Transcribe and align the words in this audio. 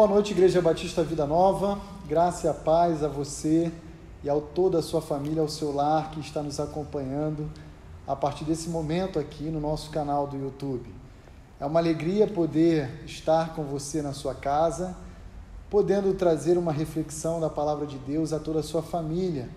Boa 0.00 0.08
noite, 0.08 0.32
Igreja 0.32 0.62
Batista 0.62 1.04
Vida 1.04 1.26
Nova. 1.26 1.78
Graça 2.08 2.46
e 2.46 2.48
a 2.48 2.54
paz 2.54 3.04
a 3.04 3.06
você 3.06 3.70
e 4.24 4.30
a 4.30 4.40
toda 4.40 4.78
a 4.78 4.82
sua 4.82 5.02
família, 5.02 5.42
ao 5.42 5.48
seu 5.48 5.74
lar 5.74 6.10
que 6.10 6.20
está 6.20 6.42
nos 6.42 6.58
acompanhando 6.58 7.50
a 8.06 8.16
partir 8.16 8.44
desse 8.44 8.70
momento 8.70 9.18
aqui 9.18 9.50
no 9.50 9.60
nosso 9.60 9.90
canal 9.90 10.26
do 10.26 10.38
YouTube. 10.38 10.88
É 11.60 11.66
uma 11.66 11.78
alegria 11.78 12.26
poder 12.26 13.04
estar 13.04 13.54
com 13.54 13.62
você 13.64 14.00
na 14.00 14.14
sua 14.14 14.34
casa, 14.34 14.96
podendo 15.68 16.14
trazer 16.14 16.56
uma 16.56 16.72
reflexão 16.72 17.38
da 17.38 17.50
palavra 17.50 17.86
de 17.86 17.98
Deus 17.98 18.32
a 18.32 18.38
toda 18.38 18.60
a 18.60 18.62
sua 18.62 18.82
família, 18.82 19.50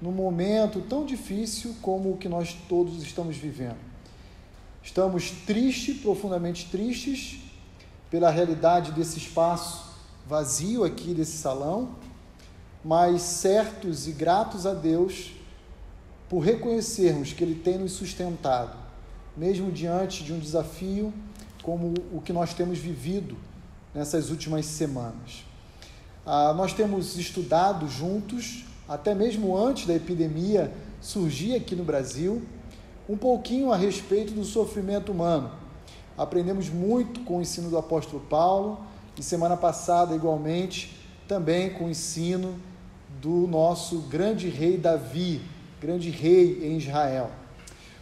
num 0.00 0.12
momento 0.12 0.80
tão 0.82 1.04
difícil 1.04 1.74
como 1.82 2.12
o 2.12 2.16
que 2.16 2.28
nós 2.28 2.56
todos 2.68 3.02
estamos 3.02 3.36
vivendo. 3.36 3.78
Estamos 4.84 5.32
tristes, 5.44 6.00
profundamente 6.00 6.70
tristes, 6.70 7.40
pela 8.08 8.30
realidade 8.30 8.92
desse 8.92 9.18
espaço 9.18 9.89
vazio 10.30 10.84
aqui 10.84 11.12
desse 11.12 11.36
salão, 11.36 11.88
mas 12.84 13.20
certos 13.20 14.06
e 14.06 14.12
gratos 14.12 14.64
a 14.64 14.72
Deus 14.72 15.32
por 16.28 16.38
reconhecermos 16.38 17.32
que 17.32 17.42
Ele 17.42 17.56
tem 17.56 17.76
nos 17.76 17.90
sustentado, 17.92 18.78
mesmo 19.36 19.72
diante 19.72 20.22
de 20.22 20.32
um 20.32 20.38
desafio 20.38 21.12
como 21.64 21.94
o 22.12 22.20
que 22.20 22.32
nós 22.32 22.54
temos 22.54 22.78
vivido 22.78 23.36
nessas 23.92 24.30
últimas 24.30 24.66
semanas. 24.66 25.44
Ah, 26.24 26.54
nós 26.54 26.72
temos 26.72 27.16
estudado 27.16 27.88
juntos, 27.88 28.64
até 28.88 29.16
mesmo 29.16 29.58
antes 29.58 29.84
da 29.84 29.96
epidemia 29.96 30.72
surgir 31.00 31.56
aqui 31.56 31.74
no 31.74 31.82
Brasil, 31.82 32.40
um 33.08 33.16
pouquinho 33.16 33.72
a 33.72 33.76
respeito 33.76 34.32
do 34.32 34.44
sofrimento 34.44 35.10
humano 35.10 35.50
Aprendemos 36.20 36.68
muito 36.68 37.20
com 37.20 37.38
o 37.38 37.40
ensino 37.40 37.70
do 37.70 37.78
apóstolo 37.78 38.22
Paulo 38.28 38.78
e 39.20 39.22
semana 39.22 39.54
passada, 39.54 40.14
igualmente, 40.14 40.96
também 41.28 41.68
com 41.68 41.84
o 41.84 41.90
ensino 41.90 42.58
do 43.20 43.46
nosso 43.46 43.98
grande 44.08 44.48
rei 44.48 44.78
Davi, 44.78 45.42
grande 45.78 46.08
rei 46.08 46.66
em 46.66 46.78
Israel. 46.78 47.30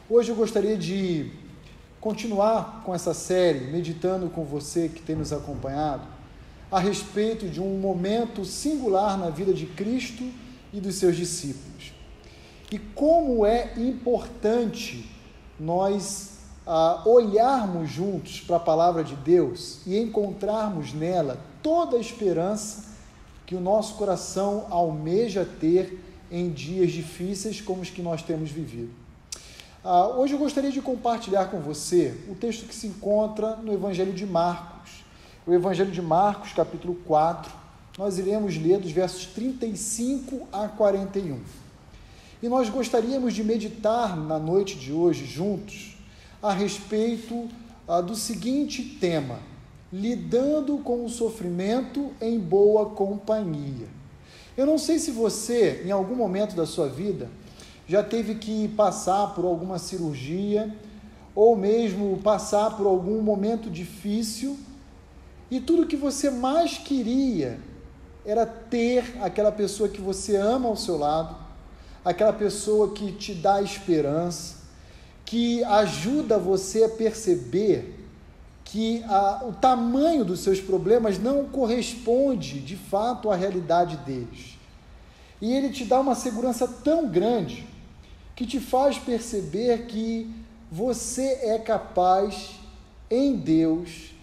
Hoje 0.09 0.31
eu 0.31 0.37
gostaria 0.37 0.79
de 0.79 1.33
continuar 2.01 2.85
com 2.85 2.95
essa 2.95 3.13
série, 3.13 3.67
meditando 3.67 4.31
com 4.31 4.45
você 4.45 4.89
que 4.89 5.03
tem 5.03 5.17
nos 5.17 5.33
acompanhado, 5.33 6.07
a 6.71 6.79
respeito 6.79 7.49
de 7.49 7.61
um 7.61 7.81
momento 7.81 8.45
singular 8.45 9.19
na 9.19 9.29
vida 9.29 9.53
de 9.53 9.67
Cristo 9.67 10.23
e 10.73 10.81
dos 10.81 10.95
seus 10.95 11.17
discípulos. 11.17 11.93
E 12.71 12.79
como 12.79 13.45
é 13.45 13.73
importante 13.77 15.11
nós 15.59 16.38
a 16.71 17.01
olharmos 17.07 17.89
juntos 17.89 18.43
para 18.43 18.57
a 18.57 18.61
palavra 18.61 19.03
de 19.03 19.17
Deus 19.17 19.81
e 19.87 19.99
encontrarmos 19.99 20.93
nela 20.93 21.41
toda 21.63 21.97
a 21.97 22.01
esperança 22.01 22.85
que 23.47 23.55
o 23.55 23.61
nosso 23.61 23.95
coração 23.95 24.67
almeja 24.69 25.49
ter 25.59 25.99
em 26.31 26.51
dias 26.51 26.93
difíceis 26.93 27.63
como 27.63 27.81
os 27.81 27.89
que 27.89 28.03
nós 28.03 28.21
temos 28.21 28.51
vivido. 28.51 28.91
Ah, 29.83 30.09
hoje 30.09 30.35
eu 30.35 30.39
gostaria 30.39 30.71
de 30.71 30.83
compartilhar 30.83 31.47
com 31.47 31.59
você 31.59 32.15
o 32.29 32.35
texto 32.35 32.67
que 32.67 32.75
se 32.75 32.87
encontra 32.87 33.57
no 33.57 33.73
Evangelho 33.73 34.13
de 34.13 34.27
Marcos. 34.27 34.91
O 35.47 35.55
Evangelho 35.55 35.91
de 35.91 36.03
Marcos, 36.03 36.53
capítulo 36.53 36.97
4, 37.07 37.51
nós 37.97 38.19
iremos 38.19 38.59
ler 38.59 38.79
dos 38.79 38.91
versos 38.91 39.25
35 39.25 40.47
a 40.53 40.69
41. 40.69 41.41
E 42.43 42.49
nós 42.49 42.69
gostaríamos 42.69 43.33
de 43.33 43.43
meditar 43.43 44.15
na 44.15 44.39
noite 44.39 44.77
de 44.77 44.93
hoje 44.93 45.25
juntos 45.25 45.98
a 46.43 46.53
respeito 46.53 47.49
ah, 47.87 48.01
do 48.01 48.15
seguinte 48.15 48.83
tema: 49.01 49.41
lidando 49.93 50.79
com 50.79 51.05
o 51.05 51.09
sofrimento 51.09 52.13
em 52.21 52.39
boa 52.39 52.91
companhia. 52.91 53.89
Eu 54.57 54.67
não 54.67 54.77
sei 54.77 54.99
se 54.99 55.11
você, 55.11 55.83
em 55.87 55.91
algum 55.91 56.17
momento 56.17 56.57
da 56.57 56.67
sua 56.67 56.89
vida, 56.89 57.31
já 57.87 58.03
teve 58.03 58.35
que 58.35 58.69
passar 58.69 59.35
por 59.35 59.45
alguma 59.45 59.79
cirurgia 59.79 60.75
ou 61.35 61.57
mesmo 61.57 62.19
passar 62.19 62.77
por 62.77 62.87
algum 62.87 63.23
momento 63.23 63.71
difícil 63.71 64.59
e 65.51 65.61
tudo 65.61 65.87
que 65.87 65.97
você 65.97 66.29
mais 66.29 66.77
queria 66.77 67.59
era 68.27 68.45
ter 68.45 69.17
aquela 69.23 69.51
pessoa 69.51 69.89
que 69.89 70.01
você 70.01 70.37
ama 70.37 70.69
ao 70.69 70.77
seu 70.77 70.99
lado, 70.99 71.35
aquela 72.05 72.33
pessoa 72.33 72.93
que 72.93 73.13
te 73.13 73.33
dá 73.33 73.63
esperança, 73.63 74.58
que 75.29 75.63
ajuda 75.65 76.39
você 76.39 76.85
a 76.85 76.89
perceber 76.89 78.03
que 78.65 79.05
a, 79.05 79.45
o 79.45 79.53
tamanho 79.53 80.25
dos 80.25 80.41
seus 80.41 80.59
problemas 80.59 81.19
não 81.19 81.45
corresponde 81.45 82.61
de 82.61 82.77
fato 82.77 83.31
à 83.31 83.37
realidade 83.37 83.99
deles. 83.99 84.59
E 85.39 85.53
ele 85.53 85.69
te 85.69 85.85
dá 85.85 86.01
uma 86.01 86.15
segurança 86.15 86.67
tão 86.67 87.07
grande 87.07 87.67
que 88.35 88.47
te 88.47 88.59
faz 88.59 88.97
perceber 88.97 89.85
que 89.85 90.35
você 90.73 91.41
é 91.43 91.59
capaz, 91.59 92.59
em 93.11 93.37
Deus, 93.37 94.15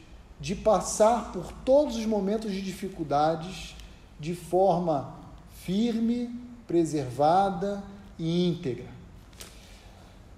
de 0.42 0.56
passar 0.56 1.32
por 1.32 1.52
todos 1.64 1.98
os 1.98 2.06
momentos 2.08 2.52
de 2.52 2.64
dificuldades 2.64 3.76
de 4.20 4.34
forma 4.34 5.14
firme, 5.64 6.32
preservada 6.66 7.84
e 8.18 8.48
íntegra. 8.48 8.95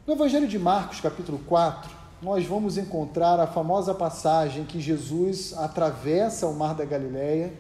No 0.08 0.14
Evangelho 0.14 0.48
de 0.48 0.58
Marcos, 0.58 1.02
capítulo 1.02 1.38
4, 1.40 1.92
nós 2.22 2.46
vamos 2.46 2.78
encontrar 2.78 3.42
a 3.42 3.46
famosa 3.46 3.94
passagem 3.94 4.64
que 4.64 4.80
Jesus 4.80 5.54
atravessa 5.58 6.48
o 6.48 6.56
mar 6.56 6.74
da 6.74 6.86
Galileia 6.86 7.52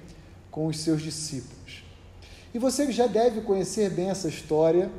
com 0.49 0.67
os 0.67 0.79
seus 0.79 1.01
discípulos. 1.01 1.83
E 2.53 2.57
você 2.57 2.89
já 2.89 3.05
deve 3.05 3.41
conhecer 3.41 3.89
bem 3.89 4.09
essa 4.09 4.29
história, 4.29 4.89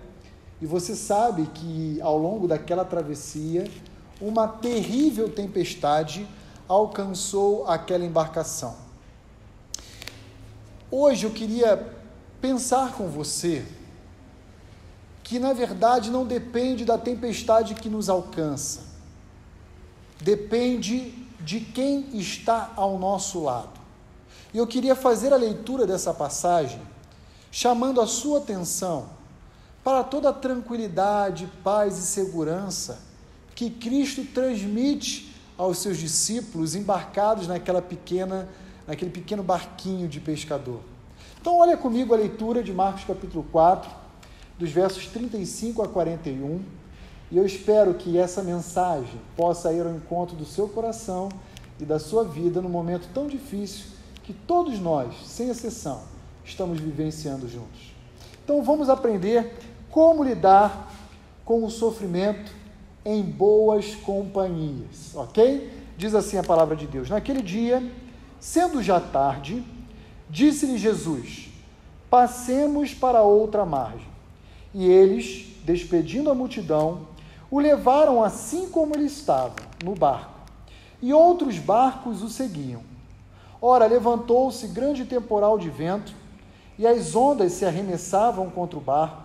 e 0.61 0.67
você 0.67 0.95
sabe 0.95 1.47
que 1.47 1.99
ao 2.03 2.19
longo 2.19 2.47
daquela 2.47 2.85
travessia, 2.85 3.65
uma 4.21 4.47
terrível 4.47 5.31
tempestade 5.31 6.29
alcançou 6.69 7.67
aquela 7.67 8.05
embarcação. 8.05 8.77
Hoje 10.91 11.25
eu 11.25 11.31
queria 11.31 11.97
pensar 12.43 12.93
com 12.93 13.09
você 13.09 13.65
que 15.29 15.39
na 15.39 15.53
verdade 15.53 16.11
não 16.11 16.25
depende 16.25 16.87
da 16.87 16.97
tempestade 16.97 17.75
que 17.75 17.91
nos 17.91 18.09
alcança, 18.09 18.81
depende 20.23 21.11
de 21.39 21.61
quem 21.61 22.17
está 22.19 22.73
ao 22.75 22.99
nosso 22.99 23.45
lado. 23.45 23.79
E 24.55 24.57
eu 24.57 24.67
queria 24.67 24.97
fazer 24.97 25.31
a 25.31 25.37
leitura 25.37 25.87
dessa 25.87 26.15
passagem, 26.15 26.81
chamando 27.51 28.01
a 28.01 28.07
sua 28.07 28.39
atenção 28.39 29.11
para 29.85 30.03
toda 30.03 30.31
a 30.31 30.33
tranquilidade, 30.33 31.47
paz 31.63 31.99
e 31.99 32.03
segurança 32.03 32.99
que 33.55 33.69
Cristo 33.69 34.25
transmite 34.25 35.37
aos 35.59 35.77
seus 35.79 35.99
discípulos 35.99 36.75
embarcados 36.75 37.47
naquela 37.47 37.83
pequena, 37.83 38.49
naquele 38.87 39.11
pequeno 39.11 39.43
barquinho 39.43 40.09
de 40.09 40.21
pescador. 40.21 40.81
Então 41.39 41.59
olha 41.59 41.77
comigo 41.77 42.15
a 42.15 42.17
leitura 42.17 42.63
de 42.63 42.73
Marcos 42.73 43.05
capítulo 43.05 43.45
4, 43.53 43.98
dos 44.59 44.71
versos 44.71 45.07
35 45.07 45.83
a 45.83 45.89
41. 45.89 46.61
E 47.31 47.37
eu 47.37 47.47
espero 47.47 47.95
que 47.95 48.19
essa 48.19 48.43
mensagem 48.43 49.21
possa 49.37 49.73
ir 49.73 49.83
ao 49.83 49.95
encontro 49.95 50.35
do 50.35 50.45
seu 50.45 50.69
coração 50.69 51.29
e 51.79 51.85
da 51.85 51.99
sua 51.99 52.25
vida 52.25 52.61
no 52.61 52.69
momento 52.69 53.09
tão 53.15 53.27
difícil 53.27 53.87
que 54.25 54.33
todos 54.33 54.79
nós, 54.79 55.15
sem 55.27 55.49
exceção, 55.49 56.03
estamos 56.45 56.81
vivenciando 56.81 57.49
juntos. 57.49 57.95
Então 58.45 58.63
vamos 58.63 58.89
aprender 58.89 59.59
como 59.91 60.25
lidar 60.25 60.93
com 61.45 61.65
o 61.65 61.71
sofrimento 61.71 62.51
em 63.05 63.23
boas 63.23 63.95
companhias, 63.95 65.15
ok? 65.15 65.71
Diz 65.97 66.15
assim 66.15 66.37
a 66.39 66.43
palavra 66.43 66.77
de 66.77 66.87
Deus: 66.87 67.09
Naquele 67.09 67.43
dia, 67.43 67.83
sendo 68.41 68.83
já 68.83 69.01
tarde, 69.01 69.65
disse-lhe 70.29 70.79
Jesus: 70.79 71.51
Passemos 72.11 72.95
para 72.95 73.23
outra 73.23 73.65
margem. 73.65 74.18
E 74.79 74.87
eles, 74.87 75.45
despedindo 75.65 76.31
a 76.31 76.37
multidão, 76.37 77.09
o 77.51 77.59
levaram 77.59 78.23
assim 78.23 78.69
como 78.69 78.95
ele 78.95 79.07
estava, 79.07 79.57
no 79.83 79.93
barco. 79.93 80.39
E 81.03 81.13
outros 81.13 81.59
barcos 81.59 82.23
o 82.23 82.29
seguiam. 82.29 82.81
Ora, 83.61 83.87
levantou-se 83.87 84.69
grande 84.69 85.05
temporal 85.05 85.59
de 85.59 85.69
vento, 85.69 86.15
e 86.79 86.87
as 86.87 87.17
ondas 87.17 87.55
se 87.55 87.65
arremessavam 87.65 88.49
contra 88.51 88.79
o 88.79 88.81
barco, 88.81 89.25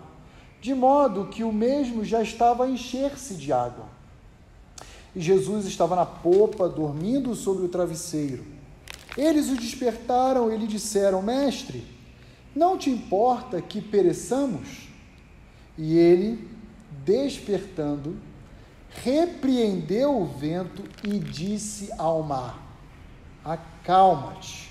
de 0.60 0.74
modo 0.74 1.26
que 1.26 1.44
o 1.44 1.52
mesmo 1.52 2.04
já 2.04 2.20
estava 2.20 2.64
a 2.64 2.68
encher-se 2.68 3.34
de 3.34 3.52
água. 3.52 3.84
E 5.14 5.20
Jesus 5.20 5.66
estava 5.66 5.94
na 5.94 6.04
popa, 6.04 6.68
dormindo 6.68 7.32
sobre 7.36 7.64
o 7.64 7.68
travesseiro. 7.68 8.44
Eles 9.16 9.50
o 9.50 9.54
despertaram 9.54 10.52
e 10.52 10.56
lhe 10.56 10.66
disseram: 10.66 11.22
Mestre, 11.22 11.86
não 12.56 12.76
te 12.76 12.90
importa 12.90 13.62
que 13.62 13.80
pereçamos? 13.80 14.83
E 15.76 15.96
ele, 15.96 16.48
despertando, 17.04 18.16
repreendeu 19.02 20.20
o 20.20 20.26
vento 20.26 20.82
e 21.02 21.18
disse 21.18 21.90
ao 21.98 22.22
mar: 22.22 22.62
Acalma-te, 23.44 24.70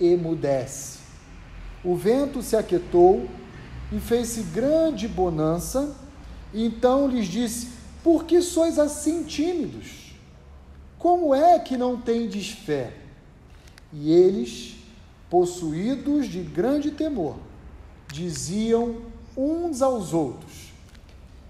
emudece. 0.00 0.98
O 1.82 1.96
vento 1.96 2.42
se 2.42 2.56
aquietou 2.56 3.28
e 3.90 3.98
fez-se 3.98 4.42
grande 4.42 5.08
bonança, 5.08 5.96
então 6.52 7.08
lhes 7.08 7.26
disse: 7.26 7.68
Por 8.02 8.24
que 8.24 8.42
sois 8.42 8.78
assim 8.78 9.24
tímidos? 9.24 10.12
Como 10.98 11.34
é 11.34 11.58
que 11.58 11.76
não 11.76 12.00
tendes 12.00 12.50
fé? 12.50 12.92
E 13.92 14.12
eles, 14.12 14.76
possuídos 15.30 16.28
de 16.28 16.40
grande 16.40 16.90
temor, 16.90 17.36
diziam 18.12 18.96
uns 19.38 19.80
aos 19.80 20.12
outros: 20.12 20.72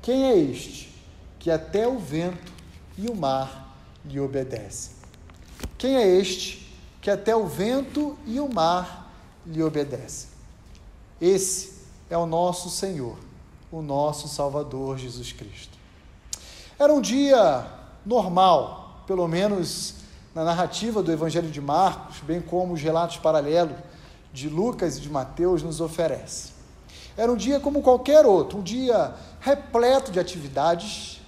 Quem 0.03 0.25
é 0.25 0.37
este 0.37 0.95
que 1.39 1.51
até 1.51 1.89
o 1.89 1.99
vento 1.99 2.53
e 2.99 3.09
o 3.09 3.17
mar 3.17 3.75
lhe 4.05 4.21
obedecem? 4.21 4.93
Quem 5.79 5.97
é 5.97 6.07
este 6.07 6.77
que 7.01 7.11
até 7.11 7.35
o 7.35 7.47
vento 7.47 8.19
e 8.27 8.39
o 8.39 8.53
mar 8.53 9.11
lhe 9.47 9.63
obedecem? 9.63 10.29
Esse 11.19 11.79
é 12.11 12.19
o 12.19 12.27
nosso 12.27 12.69
Senhor, 12.69 13.17
o 13.73 13.81
nosso 13.81 14.29
Salvador 14.29 14.99
Jesus 14.99 15.33
Cristo. 15.33 15.79
Era 16.79 16.93
um 16.93 17.01
dia 17.01 17.67
normal, 18.05 19.03
pelo 19.07 19.27
menos 19.27 19.95
na 20.35 20.45
narrativa 20.45 21.03
do 21.03 21.11
Evangelho 21.11 21.51
de 21.51 21.61
Marcos, 21.61 22.21
bem 22.21 22.41
como 22.41 22.75
os 22.75 22.83
relatos 22.83 23.17
paralelos 23.17 23.77
de 24.33 24.49
Lucas 24.49 24.99
e 24.99 25.01
de 25.01 25.11
Mateus 25.11 25.63
nos 25.63 25.81
oferecem. 25.81 26.58
Era 27.19 27.33
um 27.33 27.37
dia 27.37 27.59
como 27.59 27.83
qualquer 27.83 28.25
outro, 28.25 28.61
um 28.61 28.63
dia 28.63 29.13
repleto 29.41 30.13
de 30.13 30.21
atividades, 30.21 31.21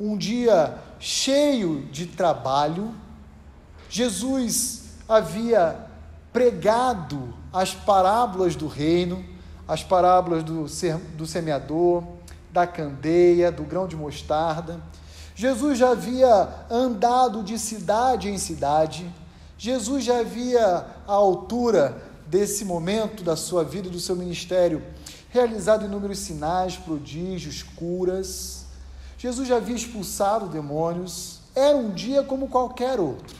um 0.00 0.16
dia 0.16 0.78
cheio 0.98 1.82
de 1.92 2.06
trabalho. 2.06 2.94
Jesus 3.90 4.84
havia 5.06 5.86
pregado 6.32 7.34
as 7.52 7.74
parábolas 7.74 8.56
do 8.56 8.66
reino, 8.66 9.22
as 9.68 9.84
parábolas 9.84 10.42
do, 10.42 10.64
do 11.14 11.26
semeador, 11.26 12.02
da 12.50 12.66
candeia, 12.66 13.52
do 13.52 13.64
grão 13.64 13.86
de 13.86 13.96
mostarda. 13.96 14.80
Jesus 15.34 15.78
já 15.78 15.90
havia 15.90 16.48
andado 16.70 17.42
de 17.42 17.58
cidade 17.58 18.30
em 18.30 18.38
cidade, 18.38 19.12
Jesus 19.58 20.04
já 20.04 20.20
havia, 20.20 20.86
à 21.06 21.12
altura 21.12 22.02
desse 22.26 22.64
momento 22.64 23.22
da 23.22 23.36
sua 23.36 23.62
vida 23.62 23.90
do 23.90 24.00
seu 24.00 24.16
ministério, 24.16 24.82
realizado 25.34 25.84
inúmeros 25.84 26.20
sinais, 26.20 26.76
prodígios, 26.76 27.60
curas. 27.60 28.66
Jesus 29.18 29.48
já 29.48 29.56
havia 29.56 29.74
expulsado 29.74 30.46
demônios. 30.46 31.40
Era 31.56 31.76
um 31.76 31.90
dia 31.90 32.22
como 32.22 32.46
qualquer 32.46 33.00
outro. 33.00 33.36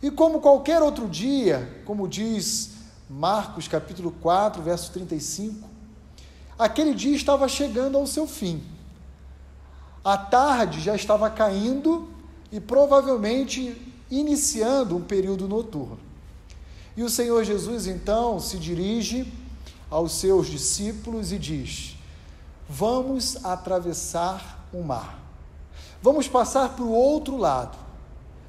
E 0.00 0.12
como 0.12 0.40
qualquer 0.40 0.80
outro 0.80 1.08
dia, 1.08 1.82
como 1.84 2.06
diz 2.06 2.70
Marcos 3.10 3.66
capítulo 3.66 4.12
4, 4.22 4.62
verso 4.62 4.92
35, 4.92 5.68
aquele 6.56 6.94
dia 6.94 7.16
estava 7.16 7.48
chegando 7.48 7.98
ao 7.98 8.06
seu 8.06 8.24
fim. 8.24 8.62
A 10.04 10.16
tarde 10.16 10.80
já 10.80 10.94
estava 10.94 11.28
caindo 11.28 12.08
e 12.52 12.60
provavelmente 12.60 13.92
iniciando 14.08 14.96
um 14.96 15.02
período 15.02 15.48
noturno. 15.48 15.98
E 16.96 17.02
o 17.02 17.10
Senhor 17.10 17.42
Jesus 17.42 17.88
então 17.88 18.38
se 18.38 18.56
dirige 18.56 19.32
aos 19.90 20.12
seus 20.12 20.46
discípulos 20.46 21.32
e 21.32 21.38
diz: 21.38 21.96
Vamos 22.68 23.44
atravessar 23.44 24.66
o 24.72 24.82
mar. 24.82 25.18
Vamos 26.02 26.28
passar 26.28 26.70
para 26.70 26.84
o 26.84 26.92
outro 26.92 27.36
lado. 27.36 27.76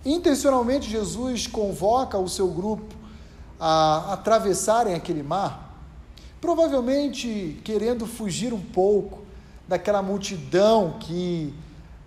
Intencionalmente, 0.05 0.89
Jesus 0.89 1.47
convoca 1.47 2.17
o 2.17 2.29
seu 2.29 2.47
grupo 2.47 2.95
a 3.59 4.13
atravessarem 4.13 4.93
aquele 4.93 5.23
mar, 5.23 5.75
provavelmente 6.39 7.59
querendo 7.63 8.05
fugir 8.05 8.53
um 8.53 8.61
pouco 8.61 9.23
daquela 9.67 10.01
multidão 10.01 10.97
que 10.99 11.53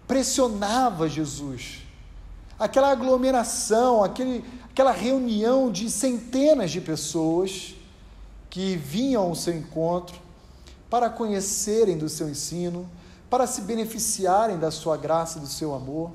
pressionava 0.07 1.09
Jesus, 1.09 1.83
aquela 2.59 2.91
aglomeração, 2.91 4.03
aquele, 4.03 4.45
aquela 4.71 4.93
reunião 4.93 5.71
de 5.71 5.91
centenas 5.91 6.71
de 6.71 6.81
pessoas 6.81 7.75
que 8.51 8.77
vinham 8.77 9.23
ao 9.23 9.35
seu 9.35 9.57
encontro 9.57 10.19
para 10.91 11.09
conhecerem 11.09 11.97
do 11.97 12.09
seu 12.09 12.29
ensino, 12.29 12.87
para 13.31 13.47
se 13.47 13.63
beneficiarem 13.63 14.59
da 14.59 14.73
sua 14.73 14.97
graça 14.97 15.39
e 15.39 15.41
do 15.41 15.47
seu 15.47 15.73
amor. 15.73 16.11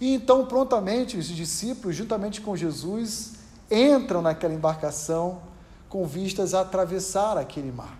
E 0.00 0.14
então, 0.14 0.46
prontamente, 0.46 1.18
os 1.18 1.28
discípulos, 1.28 1.94
juntamente 1.94 2.40
com 2.40 2.56
Jesus, 2.56 3.34
entram 3.70 4.22
naquela 4.22 4.54
embarcação 4.54 5.42
com 5.88 6.06
vistas 6.06 6.54
a 6.54 6.62
atravessar 6.62 7.36
aquele 7.36 7.70
mar. 7.70 7.98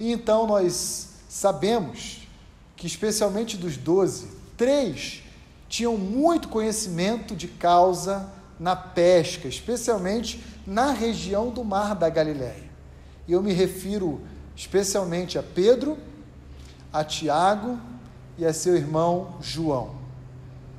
E 0.00 0.12
então 0.12 0.46
nós 0.46 1.08
sabemos 1.28 2.28
que, 2.76 2.86
especialmente 2.86 3.56
dos 3.56 3.76
doze, 3.76 4.28
três 4.56 5.22
tinham 5.68 5.96
muito 5.96 6.48
conhecimento 6.48 7.36
de 7.36 7.46
causa 7.46 8.28
na 8.58 8.74
pesca, 8.74 9.46
especialmente 9.46 10.42
na 10.68 10.92
região 10.92 11.48
do 11.48 11.64
Mar 11.64 11.94
da 11.94 12.10
Galiléia. 12.10 12.68
E 13.26 13.32
eu 13.32 13.42
me 13.42 13.54
refiro 13.54 14.20
especialmente 14.54 15.38
a 15.38 15.42
Pedro, 15.42 15.96
a 16.92 17.02
Tiago 17.02 17.78
e 18.36 18.44
a 18.44 18.52
seu 18.52 18.76
irmão 18.76 19.36
João. 19.40 19.92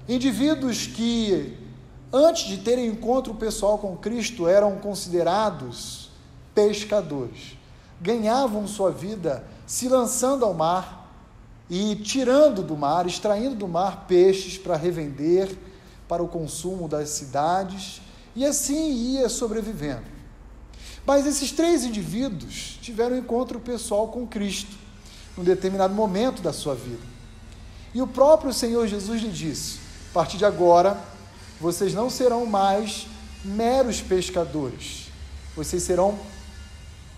Indivíduos 0.07 0.85
que, 0.85 1.57
antes 2.13 2.47
de 2.47 2.57
terem 2.57 2.85
encontro 2.85 3.33
pessoal 3.33 3.79
com 3.79 3.97
Cristo, 3.97 4.47
eram 4.47 4.77
considerados 4.77 6.11
pescadores. 6.53 7.57
Ganhavam 7.99 8.67
sua 8.67 8.91
vida 8.91 9.43
se 9.65 9.89
lançando 9.89 10.45
ao 10.45 10.53
mar 10.53 11.11
e 11.67 11.95
tirando 11.95 12.61
do 12.61 12.77
mar, 12.77 13.07
extraindo 13.07 13.55
do 13.55 13.67
mar 13.67 14.05
peixes 14.07 14.55
para 14.55 14.75
revender 14.75 15.49
para 16.07 16.21
o 16.21 16.27
consumo 16.27 16.87
das 16.87 17.09
cidades, 17.09 18.01
e 18.39 18.45
assim 18.45 19.17
ia 19.17 19.27
sobrevivendo. 19.27 20.05
Mas 21.05 21.25
esses 21.25 21.51
três 21.51 21.83
indivíduos 21.83 22.79
tiveram 22.81 23.17
um 23.17 23.19
encontro 23.19 23.59
pessoal 23.59 24.07
com 24.07 24.25
Cristo, 24.25 24.71
num 25.35 25.43
determinado 25.43 25.93
momento 25.93 26.41
da 26.41 26.53
sua 26.53 26.73
vida. 26.73 27.05
E 27.93 28.01
o 28.01 28.07
próprio 28.07 28.53
Senhor 28.53 28.87
Jesus 28.87 29.21
lhe 29.21 29.29
disse: 29.29 29.79
a 30.09 30.13
partir 30.13 30.37
de 30.37 30.45
agora, 30.45 30.97
vocês 31.59 31.93
não 31.93 32.09
serão 32.09 32.45
mais 32.45 33.07
meros 33.43 33.99
pescadores, 33.99 35.07
vocês 35.53 35.83
serão 35.83 36.17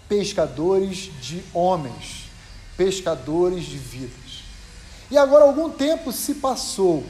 pescadores 0.09 1.11
de 1.21 1.43
homens, 1.53 2.31
pescadores 2.75 3.65
de 3.65 3.77
vidas. 3.77 4.41
E 5.11 5.19
agora 5.19 5.43
algum 5.43 5.69
tempo 5.69 6.11
se 6.11 6.33
passou 6.33 7.03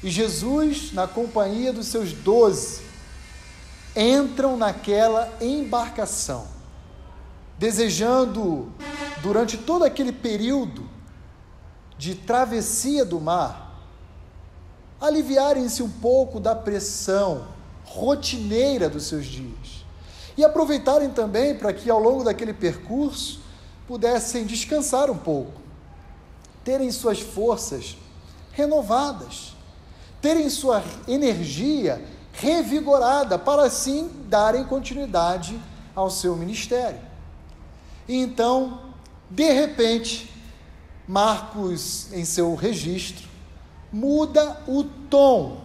e 0.00 0.10
Jesus, 0.10 0.92
na 0.92 1.08
companhia 1.08 1.72
dos 1.72 1.88
seus 1.88 2.12
doze, 2.12 2.91
entram 3.96 4.56
naquela 4.56 5.32
embarcação, 5.40 6.46
desejando, 7.58 8.72
durante 9.22 9.56
todo 9.56 9.84
aquele 9.84 10.12
período 10.12 10.88
de 11.98 12.14
travessia 12.14 13.04
do 13.04 13.20
mar, 13.20 13.80
aliviarem-se 15.00 15.82
um 15.82 15.90
pouco 15.90 16.40
da 16.40 16.54
pressão 16.54 17.48
rotineira 17.84 18.88
dos 18.88 19.06
seus 19.06 19.26
dias. 19.26 19.84
E 20.36 20.44
aproveitarem 20.44 21.10
também 21.10 21.54
para 21.54 21.72
que 21.72 21.90
ao 21.90 21.98
longo 21.98 22.24
daquele 22.24 22.54
percurso 22.54 23.40
pudessem 23.86 24.46
descansar 24.46 25.10
um 25.10 25.18
pouco, 25.18 25.60
terem 26.64 26.90
suas 26.90 27.20
forças 27.20 27.96
renovadas 28.52 29.52
terem 30.22 30.48
sua 30.48 30.82
energia 31.08 32.00
revigorada 32.32 33.38
para 33.38 33.62
assim 33.62 34.10
darem 34.28 34.64
continuidade 34.64 35.58
ao 35.94 36.10
seu 36.10 36.34
ministério. 36.34 37.00
E 38.08 38.16
então, 38.16 38.94
de 39.30 39.50
repente, 39.52 40.30
Marcos, 41.06 42.12
em 42.12 42.24
seu 42.24 42.54
registro, 42.54 43.28
muda 43.92 44.62
o 44.66 44.84
tom 44.84 45.64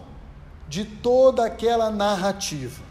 de 0.68 0.84
toda 0.84 1.46
aquela 1.46 1.90
narrativa. 1.90 2.82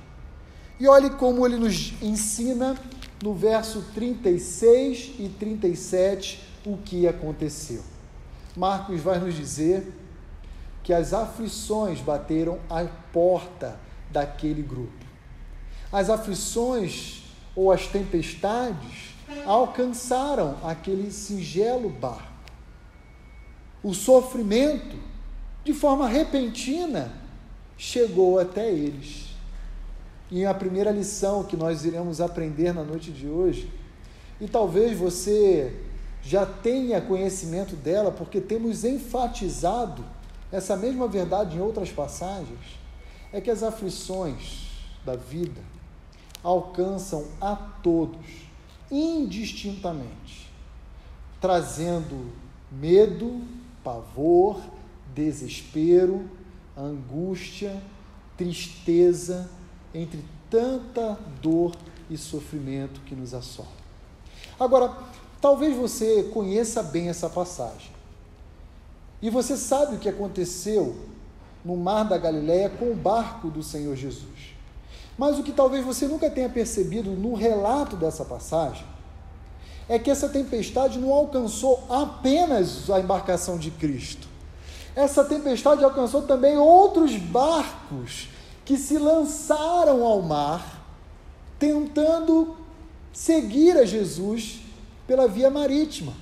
E 0.79 0.87
olhe 0.87 1.11
como 1.11 1.45
ele 1.45 1.57
nos 1.57 1.93
ensina 2.01 2.75
no 3.21 3.33
verso 3.33 3.83
36 3.93 5.13
e 5.19 5.29
37 5.29 6.43
o 6.65 6.77
que 6.77 7.07
aconteceu. 7.07 7.83
Marcos 8.55 9.01
vai 9.01 9.19
nos 9.19 9.35
dizer 9.35 9.91
que 10.87 10.93
as 10.93 11.13
aflições 11.13 11.99
bateram 11.99 12.59
à 12.69 12.85
porta 13.11 13.77
daquele 14.09 14.61
grupo. 14.61 15.05
As 15.91 16.09
aflições 16.09 17.23
ou 17.53 17.73
as 17.73 17.87
tempestades 17.87 19.13
alcançaram 19.45 20.55
aquele 20.63 21.11
singelo 21.11 21.89
barco. 21.89 22.31
O 23.83 23.93
sofrimento, 23.93 24.95
de 25.65 25.73
forma 25.73 26.07
repentina, 26.07 27.11
chegou 27.77 28.39
até 28.39 28.71
eles. 28.71 29.35
E 30.31 30.45
a 30.45 30.53
primeira 30.53 30.91
lição 30.91 31.43
que 31.43 31.57
nós 31.57 31.83
iremos 31.83 32.21
aprender 32.21 32.73
na 32.73 32.83
noite 32.85 33.11
de 33.11 33.27
hoje, 33.27 33.69
e 34.39 34.47
talvez 34.47 34.97
você 34.97 35.81
já 36.23 36.45
tenha 36.45 37.01
conhecimento 37.01 37.75
dela, 37.75 38.09
porque 38.09 38.39
temos 38.39 38.85
enfatizado 38.85 40.15
essa 40.51 40.75
mesma 40.75 41.07
verdade 41.07 41.57
em 41.57 41.61
outras 41.61 41.91
passagens, 41.91 42.77
é 43.31 43.41
que 43.41 43.51
as 43.51 43.63
aflições 43.63 44.67
da 45.05 45.15
vida 45.15 45.61
alcançam 46.43 47.25
a 47.41 47.55
todos, 47.55 48.25
indistintamente, 48.89 50.49
trazendo 51.41 52.31
medo, 52.71 53.41
pavor, 53.83 54.61
desespero, 55.13 56.29
angústia, 56.75 57.81
tristeza, 58.37 59.49
entre 59.93 60.23
tanta 60.49 61.17
dor 61.41 61.75
e 62.09 62.17
sofrimento 62.17 63.01
que 63.01 63.15
nos 63.15 63.33
assola. 63.33 63.67
Agora, 64.59 64.95
talvez 65.41 65.75
você 65.75 66.23
conheça 66.33 66.81
bem 66.81 67.09
essa 67.09 67.29
passagem. 67.29 67.96
E 69.21 69.29
você 69.29 69.57
sabe 69.57 69.95
o 69.95 69.99
que 69.99 70.09
aconteceu 70.09 70.95
no 71.65 71.75
mar 71.75 72.03
da 72.03 72.17
Galileia 72.17 72.69
com 72.69 72.91
o 72.91 72.95
barco 72.95 73.49
do 73.49 73.63
Senhor 73.63 73.95
Jesus. 73.95 74.55
Mas 75.17 75.39
o 75.39 75.43
que 75.43 75.51
talvez 75.51 75.83
você 75.83 76.07
nunca 76.07 76.29
tenha 76.29 76.49
percebido 76.49 77.09
no 77.11 77.33
relato 77.33 77.95
dessa 77.95 78.23
passagem 78.23 78.85
é 79.89 79.97
que 79.97 80.11
essa 80.11 80.29
tempestade 80.29 80.99
não 80.99 81.11
alcançou 81.11 81.83
apenas 81.89 82.89
a 82.89 82.99
embarcação 82.99 83.57
de 83.57 83.71
Cristo. 83.71 84.27
Essa 84.95 85.23
tempestade 85.23 85.83
alcançou 85.83 86.23
também 86.23 86.57
outros 86.57 87.15
barcos 87.15 88.29
que 88.65 88.77
se 88.77 88.97
lançaram 88.97 90.03
ao 90.03 90.21
mar, 90.21 90.85
tentando 91.57 92.57
seguir 93.13 93.77
a 93.77 93.85
Jesus 93.85 94.59
pela 95.07 95.27
via 95.27 95.49
marítima. 95.49 96.13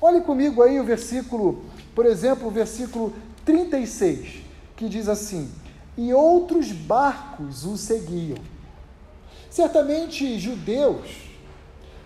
Olhe 0.00 0.20
comigo 0.22 0.62
aí 0.62 0.80
o 0.80 0.84
versículo, 0.84 1.62
por 1.94 2.06
exemplo, 2.06 2.48
o 2.48 2.50
versículo 2.50 3.12
36, 3.44 4.42
que 4.76 4.88
diz 4.88 5.08
assim: 5.08 5.50
E 5.96 6.12
outros 6.12 6.72
barcos 6.72 7.64
o 7.64 7.76
seguiam. 7.76 8.38
Certamente 9.50 10.38
judeus 10.38 11.30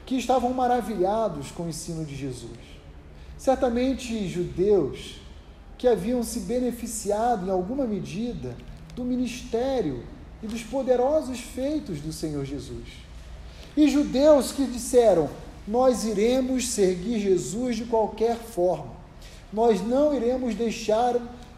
que 0.06 0.16
estavam 0.16 0.52
maravilhados 0.52 1.50
com 1.50 1.64
o 1.64 1.68
ensino 1.68 2.04
de 2.04 2.16
Jesus. 2.16 2.58
Certamente 3.36 4.28
judeus 4.28 5.20
que 5.76 5.88
haviam 5.88 6.22
se 6.22 6.40
beneficiado 6.40 7.46
em 7.46 7.50
alguma 7.50 7.86
medida 7.86 8.56
do 8.94 9.04
ministério 9.04 10.02
e 10.42 10.46
dos 10.46 10.62
poderosos 10.62 11.40
feitos 11.40 12.00
do 12.00 12.12
Senhor 12.12 12.44
Jesus. 12.44 12.88
E 13.76 13.88
judeus 13.88 14.52
que 14.52 14.64
disseram: 14.66 15.28
Nós 15.66 16.04
iremos 16.04 16.68
seguir 16.68 17.18
Jesus 17.18 17.76
de 17.76 17.84
qualquer 17.84 18.36
forma, 18.36 18.92
nós 19.54 19.80
não 19.80 20.12
iremos 20.12 20.56
deixar 20.56 21.14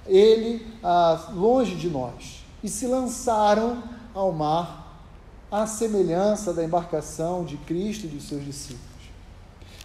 ele 0.07 0.67
ah, 0.83 1.31
longe 1.33 1.75
de 1.75 1.89
nós. 1.89 2.45
E 2.63 2.69
se 2.69 2.87
lançaram 2.87 3.83
ao 4.15 4.33
mar 4.33 5.01
à 5.51 5.67
semelhança 5.67 6.53
da 6.53 6.63
embarcação 6.63 7.45
de 7.45 7.57
Cristo 7.57 8.05
e 8.05 8.09
de 8.09 8.21
seus 8.21 8.45
discípulos. 8.45 8.85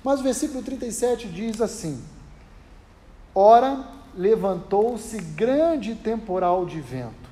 Mas 0.04 0.20
o 0.20 0.24
versículo 0.24 0.62
37 0.62 1.30
diz 1.30 1.62
assim: 1.62 2.04
Ora, 3.34 3.88
levantou-se 4.14 5.18
grande 5.18 5.96
temporal 5.96 6.66
de 6.66 6.82
vento, 6.82 7.30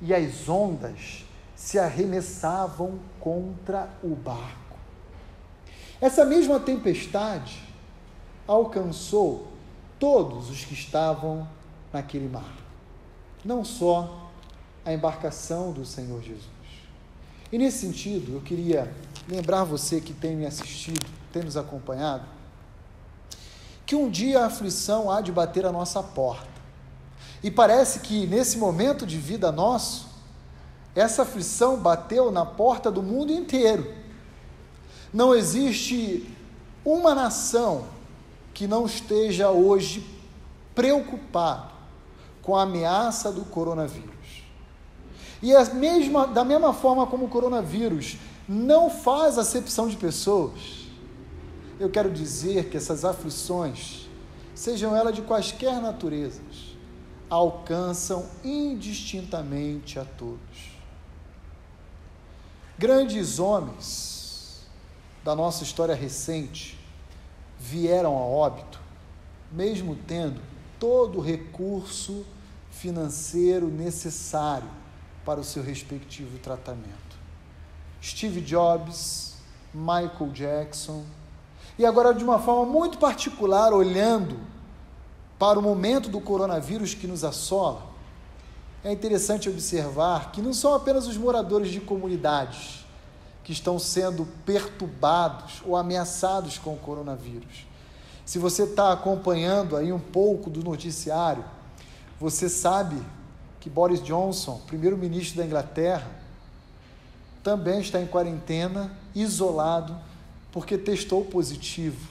e 0.00 0.12
as 0.12 0.46
ondas 0.46 1.24
se 1.56 1.78
arremessavam 1.78 2.98
contra 3.18 3.88
o 4.02 4.08
barco. 4.08 4.76
Essa 6.00 6.24
mesma 6.24 6.60
tempestade 6.60 7.62
alcançou 8.46 9.51
todos 10.02 10.50
os 10.50 10.64
que 10.64 10.74
estavam 10.74 11.48
naquele 11.92 12.28
mar, 12.28 12.56
não 13.44 13.64
só 13.64 14.32
a 14.84 14.92
embarcação 14.92 15.70
do 15.70 15.86
Senhor 15.86 16.20
Jesus. 16.20 16.42
E 17.52 17.56
nesse 17.56 17.86
sentido, 17.86 18.32
eu 18.32 18.40
queria 18.40 18.92
lembrar 19.28 19.62
você 19.62 20.00
que 20.00 20.12
tem 20.12 20.34
me 20.34 20.44
assistido, 20.44 21.06
tem 21.32 21.44
nos 21.44 21.56
acompanhado, 21.56 22.24
que 23.86 23.94
um 23.94 24.10
dia 24.10 24.40
a 24.40 24.46
aflição 24.46 25.08
há 25.08 25.20
de 25.20 25.30
bater 25.30 25.64
a 25.64 25.70
nossa 25.70 26.02
porta. 26.02 26.48
E 27.40 27.48
parece 27.48 28.00
que 28.00 28.26
nesse 28.26 28.58
momento 28.58 29.06
de 29.06 29.18
vida 29.18 29.52
nosso, 29.52 30.08
essa 30.96 31.22
aflição 31.22 31.76
bateu 31.76 32.32
na 32.32 32.44
porta 32.44 32.90
do 32.90 33.04
mundo 33.04 33.32
inteiro. 33.32 33.94
Não 35.14 35.32
existe 35.32 36.28
uma 36.84 37.14
nação 37.14 38.01
que 38.62 38.68
não 38.68 38.86
esteja 38.86 39.50
hoje 39.50 40.06
preocupado 40.72 41.72
com 42.42 42.54
a 42.54 42.62
ameaça 42.62 43.32
do 43.32 43.44
coronavírus. 43.44 44.44
E 45.42 45.52
a 45.52 45.64
mesma, 45.74 46.28
da 46.28 46.44
mesma 46.44 46.72
forma 46.72 47.04
como 47.08 47.24
o 47.24 47.28
coronavírus 47.28 48.16
não 48.48 48.88
faz 48.88 49.36
acepção 49.36 49.88
de 49.88 49.96
pessoas, 49.96 50.86
eu 51.80 51.90
quero 51.90 52.08
dizer 52.08 52.70
que 52.70 52.76
essas 52.76 53.04
aflições, 53.04 54.08
sejam 54.54 54.94
elas 54.94 55.16
de 55.16 55.22
quaisquer 55.22 55.80
naturezas, 55.80 56.76
alcançam 57.28 58.28
indistintamente 58.44 59.98
a 59.98 60.04
todos. 60.04 60.78
Grandes 62.78 63.40
homens 63.40 64.60
da 65.24 65.34
nossa 65.34 65.64
história 65.64 65.96
recente 65.96 66.80
vieram 67.62 68.16
a 68.18 68.20
óbito, 68.20 68.80
mesmo 69.52 69.94
tendo 69.94 70.40
todo 70.80 71.18
o 71.18 71.22
recurso 71.22 72.26
financeiro 72.70 73.68
necessário 73.68 74.68
para 75.24 75.38
o 75.38 75.44
seu 75.44 75.62
respectivo 75.62 76.38
tratamento. 76.38 76.90
Steve 78.02 78.40
Jobs, 78.40 79.36
Michael 79.72 80.32
Jackson, 80.32 81.04
e 81.78 81.86
agora 81.86 82.12
de 82.12 82.24
uma 82.24 82.40
forma 82.40 82.70
muito 82.70 82.98
particular, 82.98 83.72
olhando 83.72 84.40
para 85.38 85.58
o 85.58 85.62
momento 85.62 86.08
do 86.08 86.20
coronavírus 86.20 86.94
que 86.94 87.06
nos 87.06 87.22
assola, 87.22 87.82
é 88.82 88.92
interessante 88.92 89.48
observar 89.48 90.32
que 90.32 90.42
não 90.42 90.52
são 90.52 90.74
apenas 90.74 91.06
os 91.06 91.16
moradores 91.16 91.70
de 91.70 91.80
comunidades 91.80 92.81
que 93.44 93.52
estão 93.52 93.78
sendo 93.78 94.26
perturbados 94.46 95.62
ou 95.64 95.76
ameaçados 95.76 96.58
com 96.58 96.74
o 96.74 96.78
coronavírus. 96.78 97.66
Se 98.24 98.38
você 98.38 98.62
está 98.62 98.92
acompanhando 98.92 99.76
aí 99.76 99.92
um 99.92 99.98
pouco 99.98 100.48
do 100.48 100.62
noticiário, 100.62 101.44
você 102.20 102.48
sabe 102.48 103.02
que 103.58 103.68
Boris 103.68 104.02
Johnson, 104.02 104.60
primeiro-ministro 104.66 105.38
da 105.38 105.46
Inglaterra, 105.46 106.08
também 107.42 107.80
está 107.80 108.00
em 108.00 108.06
quarentena, 108.06 108.96
isolado, 109.14 109.98
porque 110.52 110.78
testou 110.78 111.24
positivo 111.24 112.08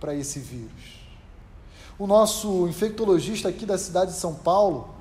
para 0.00 0.14
esse 0.14 0.40
vírus. 0.40 1.04
O 1.96 2.06
nosso 2.08 2.66
infectologista 2.66 3.48
aqui 3.48 3.64
da 3.64 3.78
cidade 3.78 4.12
de 4.12 4.18
São 4.18 4.34
Paulo, 4.34 4.92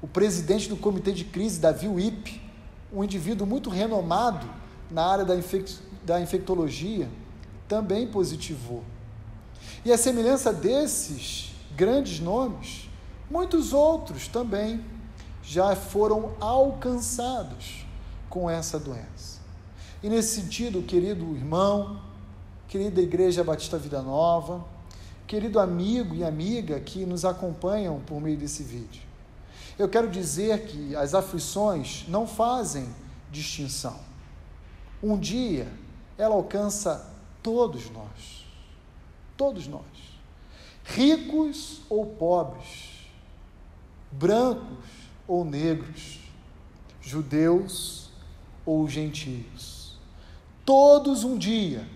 o 0.00 0.08
presidente 0.08 0.68
do 0.68 0.76
comitê 0.76 1.12
de 1.12 1.24
crise, 1.24 1.60
Davi 1.60 1.86
Wip, 1.86 2.40
um 2.90 3.04
indivíduo 3.04 3.46
muito 3.46 3.68
renomado 3.68 4.48
na 4.90 5.04
área 5.04 5.24
da, 5.24 5.36
infect 5.36 5.78
da 6.04 6.20
infectologia, 6.20 7.08
também 7.66 8.06
positivou. 8.06 8.82
E 9.84 9.92
a 9.92 9.98
semelhança 9.98 10.52
desses 10.52 11.52
grandes 11.76 12.20
nomes, 12.20 12.88
muitos 13.30 13.72
outros 13.72 14.26
também 14.26 14.84
já 15.42 15.74
foram 15.76 16.32
alcançados 16.40 17.86
com 18.28 18.48
essa 18.48 18.78
doença. 18.78 19.38
E 20.02 20.08
nesse 20.08 20.40
sentido, 20.40 20.82
querido 20.82 21.24
irmão, 21.36 22.00
querida 22.68 23.00
Igreja 23.00 23.42
Batista 23.42 23.78
Vida 23.78 24.02
Nova, 24.02 24.64
querido 25.26 25.58
amigo 25.58 26.14
e 26.14 26.24
amiga 26.24 26.78
que 26.80 27.04
nos 27.04 27.24
acompanham 27.24 28.00
por 28.00 28.20
meio 28.20 28.36
desse 28.36 28.62
vídeo, 28.62 29.02
eu 29.78 29.88
quero 29.88 30.08
dizer 30.08 30.66
que 30.66 30.94
as 30.96 31.14
aflições 31.14 32.04
não 32.08 32.26
fazem 32.26 32.88
distinção. 33.30 33.96
Um 35.02 35.18
dia 35.18 35.68
ela 36.16 36.34
alcança 36.34 37.14
todos 37.42 37.88
nós, 37.90 38.44
todos 39.36 39.68
nós, 39.68 39.82
ricos 40.84 41.80
ou 41.88 42.06
pobres, 42.06 43.06
brancos 44.10 44.86
ou 45.26 45.44
negros, 45.44 46.18
judeus 47.00 48.10
ou 48.66 48.88
gentios. 48.88 49.96
Todos 50.64 51.24
um 51.24 51.38
dia 51.38 51.86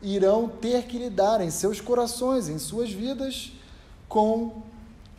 irão 0.00 0.48
ter 0.48 0.84
que 0.84 0.98
lidar 0.98 1.40
em 1.40 1.50
seus 1.50 1.80
corações, 1.80 2.48
em 2.48 2.58
suas 2.58 2.90
vidas, 2.90 3.52
com 4.08 4.62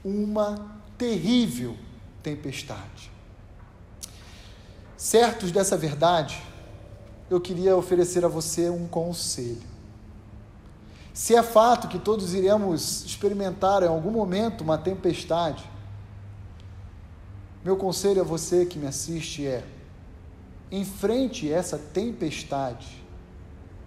uma 0.03 0.79
terrível 0.97 1.75
tempestade. 2.23 3.11
Certos 4.97 5.51
dessa 5.51 5.77
verdade, 5.77 6.41
eu 7.29 7.39
queria 7.39 7.75
oferecer 7.75 8.25
a 8.25 8.27
você 8.27 8.69
um 8.69 8.88
conselho. 8.88 9.62
Se 11.13 11.36
é 11.36 11.43
fato 11.43 11.88
que 11.88 12.00
todos 12.00 12.33
iremos 12.33 13.03
experimentar 13.03 13.83
em 13.83 13.88
algum 13.88 14.12
momento 14.12 14.62
uma 14.62 14.77
tempestade, 14.77 15.69
meu 17.63 17.75
conselho 17.75 18.21
a 18.21 18.24
você 18.24 18.65
que 18.65 18.79
me 18.79 18.88
assiste 18.88 19.45
é: 19.45 19.65
enfrente 20.71 21.51
essa 21.51 21.77
tempestade 21.77 23.03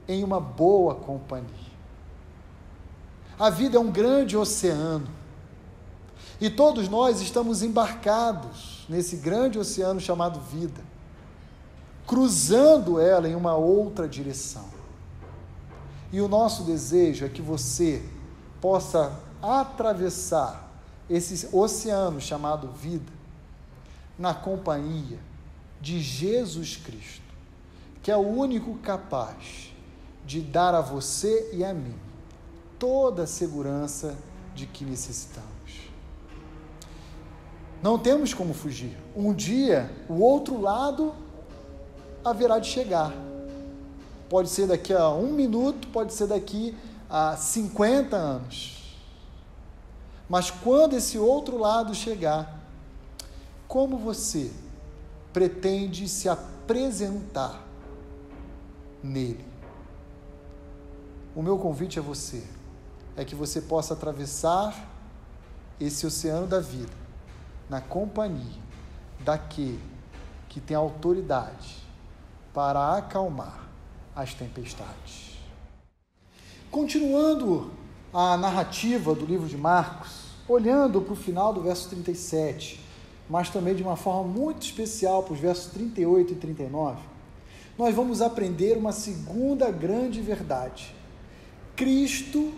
em 0.07 0.23
uma 0.23 0.41
boa 0.41 0.95
companhia. 0.95 1.73
A 3.39 3.49
vida 3.49 3.77
é 3.77 3.81
um 3.81 3.91
grande 3.91 4.37
oceano 4.37 5.09
e 6.41 6.51
todos 6.51 6.89
nós 6.89 7.21
estamos 7.21 7.63
embarcados 7.63 8.85
nesse 8.89 9.17
grande 9.17 9.59
oceano 9.59 10.01
chamado 10.01 10.41
vida, 10.41 10.81
cruzando 12.07 13.01
ela 13.01 13.29
em 13.29 13.35
uma 13.35 13.55
outra 13.55 14.09
direção. 14.09 14.65
E 16.13 16.21
o 16.21 16.29
nosso 16.29 16.63
desejo 16.65 17.25
é 17.25 17.29
que 17.29 17.41
você 17.41 18.05
possa 18.61 19.19
atravessar 19.41 20.71
esse 21.09 21.49
oceano 21.53 22.21
chamado 22.21 22.69
vida 22.69 23.13
na 24.19 24.35
companhia 24.35 25.19
de 25.81 26.01
Jesus 26.01 26.77
Cristo, 26.77 27.23
que 28.03 28.11
é 28.11 28.17
o 28.17 28.21
único 28.21 28.75
capaz 28.79 29.73
de 30.25 30.41
dar 30.41 30.75
a 30.75 30.81
você 30.81 31.51
e 31.53 31.65
a 31.65 31.75
mim 31.75 31.95
toda 32.79 33.23
a 33.23 33.27
segurança 33.27 34.17
de 34.55 34.67
que 34.67 34.85
necessitamos. 34.85 35.49
Não 37.83 37.99
temos 37.99 38.35
como 38.35 38.53
fugir. 38.53 38.97
Um 39.15 39.33
dia, 39.33 39.91
o 40.09 40.21
outro 40.21 40.61
lado 40.61 41.15
haverá 42.25 42.59
de 42.59 42.69
chegar. 42.69 43.13
Pode 44.29 44.49
ser 44.49 44.67
daqui 44.67 44.93
a 44.93 45.11
um 45.11 45.33
minuto, 45.33 45.89
pode 45.89 46.13
ser 46.13 46.27
daqui 46.27 46.77
a 47.09 47.37
50 47.37 48.17
anos. 48.17 48.97
Mas 50.29 50.51
quando 50.51 50.95
esse 50.95 51.19
outro 51.19 51.59
lado 51.59 51.95
chegar, 51.95 52.59
como 53.69 53.99
você 53.99 54.51
pretende 55.33 56.09
se 56.09 56.29
apresentar 56.29 57.63
nele? 59.03 59.45
O 61.35 61.43
meu 61.43 61.59
convite 61.59 61.99
a 61.99 62.03
você 62.03 62.43
é 63.17 63.25
que 63.25 63.35
você 63.35 63.61
possa 63.61 63.95
atravessar 63.95 64.89
esse 65.79 66.07
oceano 66.07 66.47
da 66.47 66.61
vida 66.61 66.93
na 67.69 67.81
companhia 67.81 68.63
daquele 69.21 69.81
que 70.49 70.61
tem 70.61 70.77
autoridade 70.77 71.82
para 72.53 72.97
acalmar 72.97 73.69
as 74.15 74.35
tempestades. 74.35 75.39
Continuando 76.71 77.71
a 78.13 78.37
narrativa 78.37 79.15
do 79.15 79.25
livro 79.25 79.47
de 79.47 79.57
Marcos, 79.57 80.33
olhando 80.49 81.01
para 81.01 81.13
o 81.13 81.17
final 81.17 81.53
do 81.53 81.63
verso 81.63 81.89
37, 81.89 82.81
mas 83.29 83.49
também 83.49 83.75
de 83.75 83.83
uma 83.83 83.97
forma 83.97 84.25
muito 84.25 84.63
especial 84.63 85.23
para 85.23 85.35
os 85.35 85.41
versos 85.41 85.73
38 85.73 86.33
e 86.33 86.37
39, 86.37 86.99
nós 87.79 87.95
vamos 87.95 88.21
aprender 88.21 88.77
uma 88.77 88.93
segunda 88.93 89.71
grande 89.71 90.21
verdade. 90.21 90.95
Cristo 91.75 92.53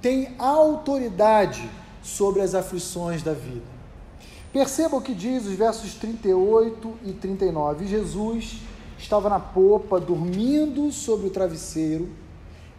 tem 0.00 0.34
autoridade 0.38 1.68
sobre 2.02 2.40
as 2.40 2.54
aflições 2.54 3.22
da 3.22 3.32
vida. 3.32 3.80
Perceba 4.52 4.96
o 4.96 5.00
que 5.00 5.14
diz 5.14 5.46
os 5.46 5.54
versos 5.54 5.94
38 5.94 6.98
e 7.04 7.12
39. 7.12 7.86
Jesus 7.86 8.60
estava 9.00 9.28
na 9.28 9.40
popa, 9.40 9.98
dormindo 9.98 10.92
sobre 10.92 11.26
o 11.26 11.30
travesseiro. 11.30 12.08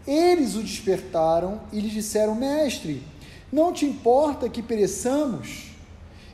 Eles 0.05 0.55
o 0.55 0.61
despertaram 0.61 1.61
e 1.71 1.79
lhe 1.79 1.89
disseram: 1.89 2.35
Mestre, 2.35 3.03
não 3.51 3.73
te 3.73 3.85
importa 3.85 4.49
que 4.49 4.61
pereçamos? 4.61 5.71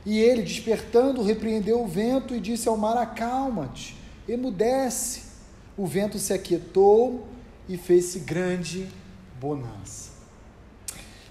E 0.06 0.18
ele, 0.18 0.42
despertando, 0.42 1.22
repreendeu 1.22 1.82
o 1.82 1.86
vento 1.86 2.34
e 2.34 2.40
disse 2.40 2.68
ao 2.68 2.76
mar: 2.76 2.96
Acalma-te, 2.96 3.96
emudece. 4.28 5.28
O 5.76 5.86
vento 5.86 6.18
se 6.18 6.32
aquietou 6.32 7.26
e 7.68 7.76
fez-se 7.76 8.20
grande 8.20 8.88
bonança. 9.40 10.10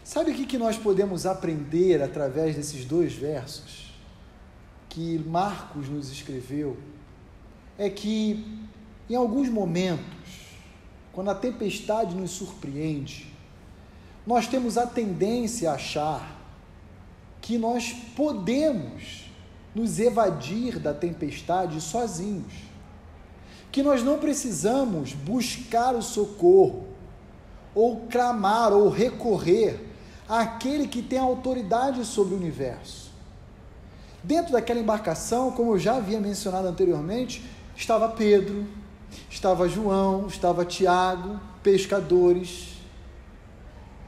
Sabe 0.04 0.32
o 0.32 0.34
que 0.34 0.58
nós 0.58 0.78
podemos 0.78 1.26
aprender 1.26 2.02
através 2.02 2.56
desses 2.56 2.86
dois 2.86 3.14
versos 3.14 3.94
que 4.88 5.20
Marcos 5.20 5.90
nos 5.90 6.10
escreveu? 6.10 6.78
É 7.78 7.90
que 7.90 8.64
em 9.10 9.16
alguns 9.16 9.50
momentos, 9.50 10.06
quando 11.14 11.30
a 11.30 11.36
tempestade 11.36 12.16
nos 12.16 12.32
surpreende, 12.32 13.32
nós 14.26 14.48
temos 14.48 14.78
a 14.78 14.86
tendência 14.86 15.72
a 15.72 15.76
achar 15.76 16.36
que 17.42 17.58
nós 17.58 17.94
podemos 18.16 19.26
nos 19.74 20.00
evadir 20.00 20.80
da 20.80 20.94
tempestade 20.94 21.80
sozinhos, 21.80 22.54
que 23.72 23.82
nós 23.82 24.04
não 24.04 24.18
precisamos 24.18 25.14
buscar 25.14 25.96
o 25.96 26.02
socorro, 26.02 26.88
ou 27.74 28.08
clamar, 28.08 28.74
ou 28.74 28.90
recorrer 28.90 29.88
àquele 30.28 30.88
que 30.88 31.02
tem 31.02 31.20
autoridade 31.20 32.04
sobre 32.04 32.34
o 32.34 32.38
universo. 32.38 33.12
Dentro 34.24 34.52
daquela 34.52 34.80
embarcação, 34.80 35.52
como 35.52 35.74
eu 35.74 35.80
já 35.80 35.96
havia 35.96 36.20
mencionado 36.20 36.68
anteriormente, 36.68 37.46
estava 37.78 38.10
Pedro, 38.10 38.66
estava 39.30 39.70
João, 39.70 40.26
estava 40.28 40.66
Tiago, 40.66 41.40
pescadores. 41.62 42.76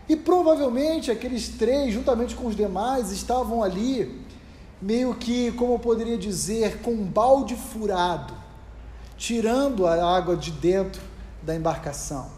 E 0.09 0.15
provavelmente 0.15 1.11
aqueles 1.11 1.49
três, 1.49 1.93
juntamente 1.93 2.35
com 2.35 2.47
os 2.47 2.55
demais, 2.55 3.11
estavam 3.11 3.63
ali, 3.63 4.25
meio 4.81 5.13
que, 5.13 5.51
como 5.51 5.73
eu 5.73 5.79
poderia 5.79 6.17
dizer, 6.17 6.81
com 6.81 6.91
um 6.91 7.05
balde 7.05 7.55
furado, 7.55 8.33
tirando 9.15 9.85
a 9.85 10.17
água 10.17 10.35
de 10.35 10.51
dentro 10.51 11.01
da 11.43 11.55
embarcação. 11.55 12.31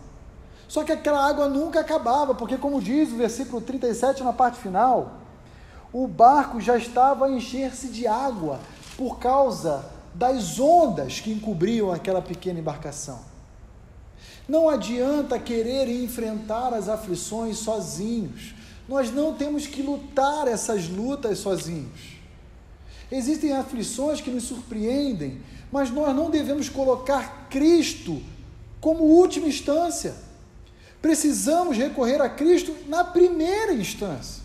Só 0.67 0.83
que 0.83 0.91
aquela 0.91 1.25
água 1.25 1.47
nunca 1.47 1.79
acabava, 1.79 2.35
porque, 2.35 2.57
como 2.57 2.81
diz 2.81 3.09
o 3.11 3.17
versículo 3.17 3.61
37 3.61 4.21
na 4.21 4.33
parte 4.33 4.59
final, 4.59 5.21
o 5.93 6.07
barco 6.07 6.59
já 6.59 6.77
estava 6.77 7.25
a 7.25 7.31
encher-se 7.31 7.87
de 7.87 8.05
água 8.05 8.59
por 8.97 9.17
causa 9.17 9.85
das 10.13 10.59
ondas 10.59 11.19
que 11.19 11.31
encobriam 11.31 11.91
aquela 11.91 12.21
pequena 12.21 12.59
embarcação. 12.59 13.19
Não 14.47 14.69
adianta 14.69 15.39
querer 15.39 15.87
enfrentar 15.87 16.73
as 16.73 16.89
aflições 16.89 17.57
sozinhos. 17.57 18.53
Nós 18.87 19.11
não 19.11 19.33
temos 19.33 19.67
que 19.67 19.81
lutar 19.81 20.47
essas 20.47 20.89
lutas 20.89 21.39
sozinhos. 21.39 22.19
Existem 23.11 23.53
aflições 23.53 24.21
que 24.21 24.31
nos 24.31 24.43
surpreendem, 24.43 25.41
mas 25.71 25.89
nós 25.89 26.15
não 26.15 26.29
devemos 26.29 26.69
colocar 26.69 27.47
Cristo 27.49 28.21
como 28.79 29.03
última 29.03 29.47
instância. 29.47 30.15
Precisamos 31.01 31.77
recorrer 31.77 32.21
a 32.21 32.29
Cristo 32.29 32.75
na 32.87 33.03
primeira 33.03 33.73
instância. 33.73 34.43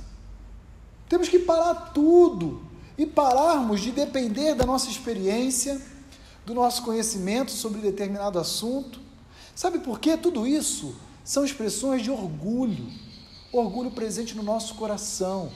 Temos 1.08 1.28
que 1.28 1.38
parar 1.38 1.92
tudo 1.92 2.65
e 2.98 3.06
pararmos 3.06 3.80
de 3.80 3.92
depender 3.92 4.54
da 4.54 4.64
nossa 4.64 4.88
experiência, 4.88 5.80
do 6.44 6.54
nosso 6.54 6.82
conhecimento 6.82 7.50
sobre 7.50 7.80
determinado 7.80 8.38
assunto. 8.38 9.00
Sabe 9.54 9.78
por 9.80 9.98
quê? 10.00 10.16
Tudo 10.16 10.46
isso 10.46 10.96
são 11.24 11.44
expressões 11.44 12.02
de 12.02 12.10
orgulho, 12.10 12.88
orgulho 13.52 13.90
presente 13.90 14.36
no 14.36 14.42
nosso 14.42 14.74
coração, 14.76 15.50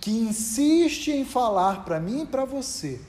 que 0.00 0.10
insiste 0.10 1.10
em 1.10 1.24
falar 1.24 1.84
para 1.84 2.00
mim 2.00 2.22
e 2.22 2.26
para 2.26 2.44
você 2.44 3.00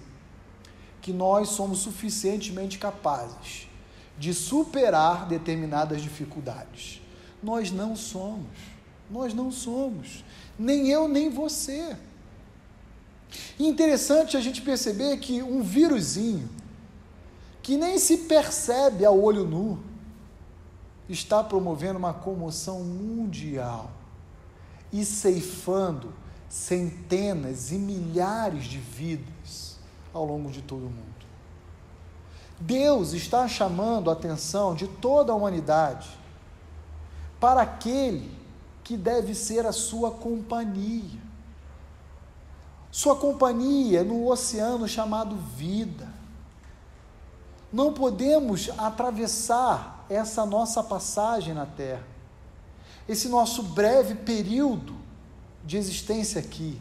que 1.01 1.11
nós 1.11 1.49
somos 1.49 1.79
suficientemente 1.79 2.77
capazes 2.77 3.67
de 4.17 4.33
superar 4.33 5.27
determinadas 5.27 6.01
dificuldades. 6.01 7.01
Nós 7.41 7.71
não 7.71 7.95
somos. 7.95 8.45
Nós 9.09 9.33
não 9.33 9.51
somos. 9.51 10.23
Nem 10.57 10.89
eu, 10.89 11.07
nem 11.07 11.29
você. 11.29 11.97
E 13.57 13.67
interessante 13.67 14.35
a 14.35 14.41
gente 14.41 14.61
perceber 14.61 15.17
que 15.17 15.41
um 15.41 15.61
vírusinho, 15.61 16.49
que 17.61 17.77
nem 17.77 17.97
se 17.97 18.17
percebe 18.19 19.05
a 19.05 19.11
olho 19.11 19.45
nu, 19.45 19.79
está 21.07 21.43
promovendo 21.43 21.99
uma 21.99 22.13
comoção 22.13 22.81
mundial 22.83 23.91
e 24.91 25.05
ceifando 25.05 26.13
centenas 26.49 27.71
e 27.71 27.75
milhares 27.75 28.65
de 28.65 28.77
vidas 28.77 29.77
ao 30.13 30.25
longo 30.25 30.51
de 30.51 30.61
todo 30.61 30.81
o 30.81 30.89
mundo. 30.89 31.11
Deus 32.59 33.13
está 33.13 33.47
chamando 33.47 34.09
a 34.09 34.13
atenção 34.13 34.75
de 34.75 34.87
toda 34.87 35.31
a 35.31 35.35
humanidade 35.35 36.09
para 37.39 37.61
aquele 37.61 38.29
que 38.83 38.95
deve 38.95 39.33
ser 39.33 39.65
a 39.65 39.71
sua 39.71 40.11
companhia. 40.11 41.30
Sua 42.91 43.15
companhia 43.15 44.03
no 44.03 44.29
oceano 44.29 44.85
chamado 44.87 45.37
vida. 45.55 46.09
não 47.71 47.93
podemos 47.93 48.69
atravessar 48.77 50.05
essa 50.09 50.45
nossa 50.45 50.83
passagem 50.83 51.53
na 51.53 51.65
Terra, 51.65 52.03
esse 53.07 53.29
nosso 53.29 53.63
breve 53.63 54.15
período 54.15 54.93
de 55.63 55.77
existência 55.77 56.41
aqui, 56.41 56.77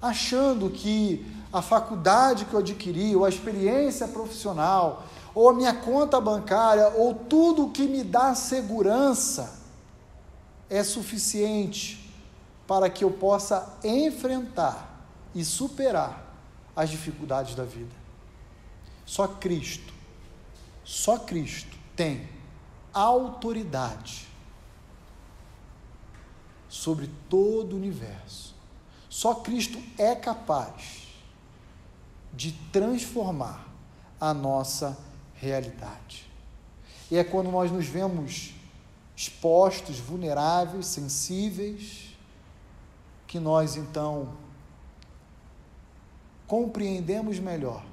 achando 0.00 0.70
que 0.70 1.26
a 1.52 1.60
faculdade 1.60 2.44
que 2.44 2.54
eu 2.54 2.60
adquiri, 2.60 3.16
ou 3.16 3.24
a 3.24 3.28
experiência 3.28 4.06
profissional, 4.06 5.02
ou 5.34 5.48
a 5.48 5.52
minha 5.52 5.74
conta 5.74 6.20
bancária, 6.20 6.92
ou 6.96 7.12
tudo 7.12 7.70
que 7.70 7.88
me 7.88 8.04
dá 8.04 8.36
segurança 8.36 9.58
é 10.70 10.84
suficiente 10.84 12.14
para 12.68 12.88
que 12.88 13.02
eu 13.02 13.10
possa 13.10 13.78
enfrentar 13.82 14.87
e 15.34 15.44
superar 15.44 16.34
as 16.74 16.90
dificuldades 16.90 17.54
da 17.54 17.64
vida. 17.64 17.94
Só 19.04 19.26
Cristo, 19.26 19.92
só 20.84 21.18
Cristo 21.18 21.76
tem 21.96 22.28
autoridade 22.92 24.28
sobre 26.68 27.10
todo 27.28 27.72
o 27.72 27.76
universo. 27.76 28.54
Só 29.08 29.34
Cristo 29.34 29.82
é 29.96 30.14
capaz 30.14 31.08
de 32.32 32.52
transformar 32.70 33.66
a 34.20 34.34
nossa 34.34 34.96
realidade. 35.34 36.30
E 37.10 37.16
é 37.16 37.24
quando 37.24 37.50
nós 37.50 37.72
nos 37.72 37.86
vemos 37.86 38.54
expostos, 39.16 39.98
vulneráveis, 39.98 40.86
sensíveis, 40.86 42.14
que 43.26 43.40
nós 43.40 43.76
então 43.76 44.36
compreendemos 46.48 47.38
melhor 47.38 47.84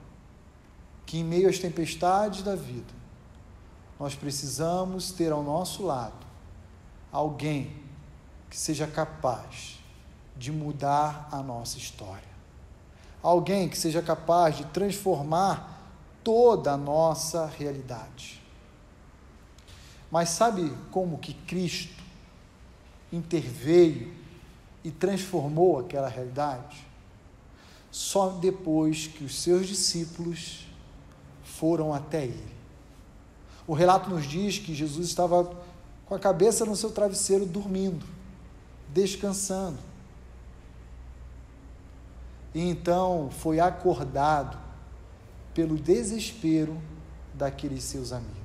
que 1.05 1.19
em 1.19 1.23
meio 1.23 1.47
às 1.47 1.59
tempestades 1.59 2.41
da 2.41 2.55
vida, 2.55 2.93
nós 3.99 4.15
precisamos 4.15 5.11
ter 5.11 5.31
ao 5.31 5.43
nosso 5.43 5.83
lado 5.83 6.25
alguém 7.11 7.75
que 8.49 8.57
seja 8.57 8.87
capaz 8.87 9.79
de 10.35 10.51
mudar 10.51 11.29
a 11.31 11.43
nossa 11.43 11.77
história. 11.77 12.35
Alguém 13.21 13.69
que 13.69 13.77
seja 13.77 14.01
capaz 14.01 14.57
de 14.57 14.65
transformar 14.65 15.91
toda 16.23 16.73
a 16.73 16.77
nossa 16.77 17.45
realidade. 17.45 18.41
Mas 20.11 20.29
sabe 20.29 20.75
como 20.91 21.17
que 21.17 21.33
Cristo 21.33 22.03
interveio 23.11 24.13
e 24.83 24.91
transformou 24.91 25.79
aquela 25.79 26.07
realidade? 26.07 26.85
Só 27.95 28.27
depois 28.27 29.07
que 29.07 29.23
os 29.23 29.41
seus 29.41 29.67
discípulos 29.67 30.67
foram 31.45 31.93
até 31.93 32.25
ele. 32.25 32.53
O 33.65 33.73
relato 33.73 34.09
nos 34.09 34.25
diz 34.25 34.59
que 34.59 34.75
Jesus 34.75 35.07
estava 35.07 35.49
com 36.05 36.13
a 36.13 36.19
cabeça 36.19 36.65
no 36.65 36.75
seu 36.75 36.91
travesseiro 36.91 37.45
dormindo, 37.45 38.05
descansando. 38.89 39.77
E 42.53 42.59
então 42.59 43.29
foi 43.31 43.61
acordado 43.61 44.57
pelo 45.53 45.77
desespero 45.77 46.77
daqueles 47.33 47.85
seus 47.85 48.11
amigos. 48.11 48.35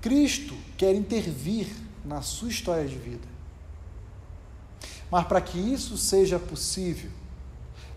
Cristo 0.00 0.56
quer 0.76 0.96
intervir 0.96 1.68
na 2.04 2.22
sua 2.22 2.48
história 2.48 2.88
de 2.88 2.98
vida. 2.98 3.39
Mas 5.10 5.26
para 5.26 5.40
que 5.40 5.58
isso 5.58 5.98
seja 5.98 6.38
possível, 6.38 7.10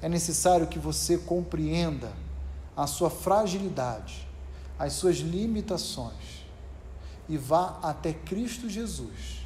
é 0.02 0.10
necessário 0.10 0.68
que 0.68 0.80
você 0.80 1.18
compreenda 1.18 2.12
a 2.76 2.88
sua 2.88 3.10
fragilidade, 3.10 4.28
as 4.80 4.94
suas 4.94 5.18
limitações 5.18 6.44
e 7.30 7.38
vá 7.38 7.80
até 7.82 8.12
Cristo 8.12 8.68
Jesus, 8.68 9.46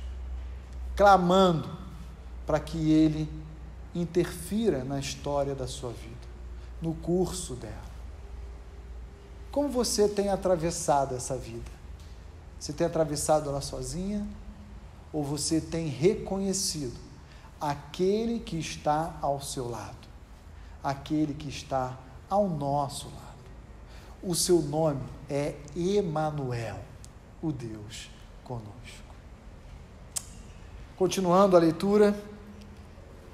clamando 0.95 1.69
para 2.45 2.59
que 2.59 2.91
Ele 2.91 3.29
interfira 3.93 4.83
na 4.83 4.99
história 4.99 5.53
da 5.53 5.67
sua 5.67 5.91
vida, 5.91 6.27
no 6.81 6.93
curso 6.95 7.53
dela. 7.55 7.87
Como 9.51 9.69
você 9.69 10.07
tem 10.07 10.29
atravessado 10.29 11.15
essa 11.15 11.35
vida? 11.35 11.71
Você 12.59 12.71
tem 12.71 12.87
atravessado 12.87 13.49
ela 13.49 13.61
sozinha 13.61 14.25
ou 15.11 15.23
você 15.23 15.59
tem 15.59 15.87
reconhecido 15.87 17.06
aquele 17.59 18.39
que 18.39 18.57
está 18.57 19.15
ao 19.21 19.41
seu 19.41 19.69
lado, 19.69 20.07
aquele 20.83 21.33
que 21.33 21.49
está 21.49 21.97
ao 22.29 22.47
nosso 22.47 23.07
lado? 23.07 23.27
O 24.21 24.35
seu 24.35 24.61
nome 24.61 25.03
é 25.29 25.55
Emanuel, 25.75 26.79
o 27.41 27.51
Deus 27.51 28.09
conosco. 28.43 29.07
Continuando 30.97 31.55
a 31.55 31.59
leitura, 31.59 32.19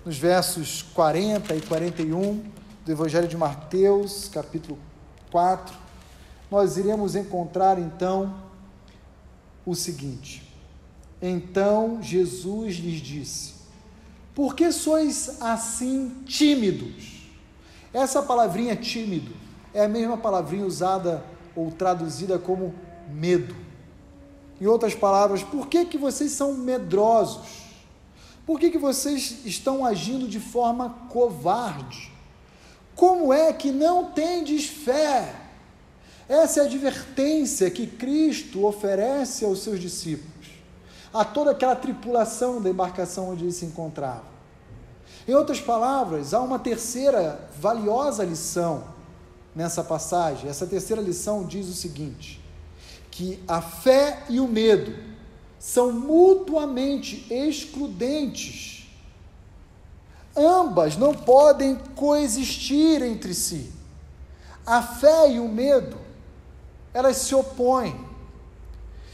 nos 0.05 0.17
versos 0.17 0.81
40 0.81 1.55
e 1.55 1.61
41 1.61 2.43
do 2.85 2.91
Evangelho 2.91 3.27
de 3.27 3.37
Mateus, 3.37 4.27
capítulo 4.27 4.77
4, 5.31 5.73
nós 6.51 6.77
iremos 6.77 7.15
encontrar 7.15 7.79
então 7.79 8.35
o 9.65 9.73
seguinte: 9.73 10.53
Então 11.21 12.01
Jesus 12.01 12.75
lhes 12.75 12.99
disse: 12.99 13.52
Por 14.33 14.55
que 14.55 14.71
sois 14.71 15.41
assim 15.41 16.23
tímidos? 16.25 17.29
Essa 17.93 18.21
palavrinha 18.21 18.75
tímido 18.75 19.31
é 19.73 19.83
a 19.83 19.87
mesma 19.87 20.17
palavrinha 20.17 20.65
usada 20.65 21.23
ou 21.55 21.71
traduzida 21.71 22.39
como 22.39 22.73
medo. 23.09 23.55
Em 24.59 24.65
outras 24.65 24.95
palavras, 24.95 25.43
por 25.43 25.67
que, 25.67 25.85
que 25.85 25.97
vocês 25.97 26.31
são 26.31 26.53
medrosos? 26.53 27.63
Por 28.45 28.59
que, 28.59 28.71
que 28.71 28.77
vocês 28.77 29.45
estão 29.45 29.85
agindo 29.85 30.27
de 30.27 30.39
forma 30.39 30.89
covarde? 31.09 32.11
Como 32.95 33.33
é 33.33 33.53
que 33.53 33.71
não 33.71 34.11
tendes 34.11 34.65
fé? 34.67 35.33
Essa 36.27 36.59
é 36.59 36.63
a 36.63 36.65
advertência 36.65 37.69
que 37.69 37.85
Cristo 37.85 38.65
oferece 38.65 39.43
aos 39.45 39.59
seus 39.59 39.79
discípulos, 39.79 40.32
a 41.13 41.23
toda 41.23 41.51
aquela 41.51 41.75
tripulação 41.75 42.61
da 42.61 42.69
embarcação 42.69 43.29
onde 43.29 43.43
eles 43.43 43.55
se 43.55 43.65
encontravam. 43.65 44.33
Em 45.27 45.33
outras 45.33 45.61
palavras, 45.61 46.33
há 46.33 46.41
uma 46.41 46.59
terceira 46.59 47.49
valiosa 47.59 48.23
lição 48.23 48.83
nessa 49.55 49.83
passagem. 49.83 50.49
Essa 50.49 50.65
terceira 50.65 51.01
lição 51.01 51.45
diz 51.45 51.67
o 51.67 51.73
seguinte: 51.73 52.43
que 53.11 53.41
a 53.47 53.61
fé 53.61 54.23
e 54.27 54.39
o 54.39 54.47
medo 54.47 54.95
são 55.59 55.91
mutuamente 55.91 57.25
excludentes. 57.31 58.89
Ambas 60.35 60.97
não 60.97 61.13
podem 61.13 61.75
coexistir 61.95 63.01
entre 63.03 63.33
si. 63.33 63.71
A 64.65 64.81
fé 64.81 65.31
e 65.31 65.39
o 65.39 65.47
medo 65.47 65.97
elas 66.93 67.17
se 67.17 67.33
opõem. 67.33 68.12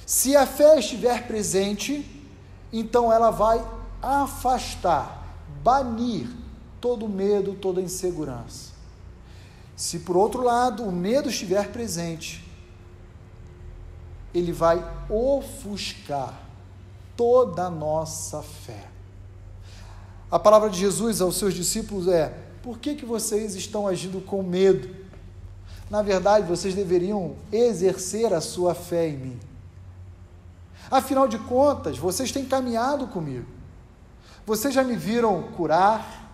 Se 0.10 0.36
a 0.36 0.48
fé 0.48 0.80
estiver 0.80 1.28
presente, 1.28 2.04
então 2.74 3.14
ela 3.14 3.30
vai 3.30 3.64
afastar, 4.02 5.38
banir 5.62 6.28
todo 6.82 7.08
medo, 7.08 7.54
toda 7.54 7.80
insegurança. 7.80 8.72
Se 9.76 10.00
por 10.00 10.18
outro 10.18 10.42
lado 10.42 10.84
o 10.84 10.92
medo 10.92 11.30
estiver 11.30 11.72
presente, 11.72 12.44
ele 14.34 14.52
vai 14.52 14.84
ofuscar 15.08 16.42
toda 17.16 17.66
a 17.66 17.70
nossa 17.70 18.42
fé. 18.42 18.88
A 20.32 20.40
palavra 20.40 20.72
de 20.72 20.80
Jesus 20.80 21.22
aos 21.22 21.38
seus 21.38 21.54
discípulos 21.54 22.08
é: 22.08 22.36
por 22.64 22.80
que, 22.80 22.96
que 22.96 23.06
vocês 23.06 23.54
estão 23.54 23.88
agindo 23.88 24.20
com 24.22 24.42
medo? 24.42 24.90
Na 25.88 26.02
verdade, 26.02 26.48
vocês 26.48 26.74
deveriam 26.74 27.36
exercer 27.52 28.34
a 28.34 28.42
sua 28.42 28.74
fé 28.74 29.08
em 29.08 29.18
mim. 29.18 29.49
Afinal 30.92 31.28
de 31.28 31.38
contas, 31.38 31.98
vocês 31.98 32.32
têm 32.32 32.46
caminhado 32.46 33.08
comigo. 33.08 33.46
Vocês 34.46 34.74
já 34.74 34.84
me 34.84 34.96
viram 34.96 35.44
curar, 35.56 36.28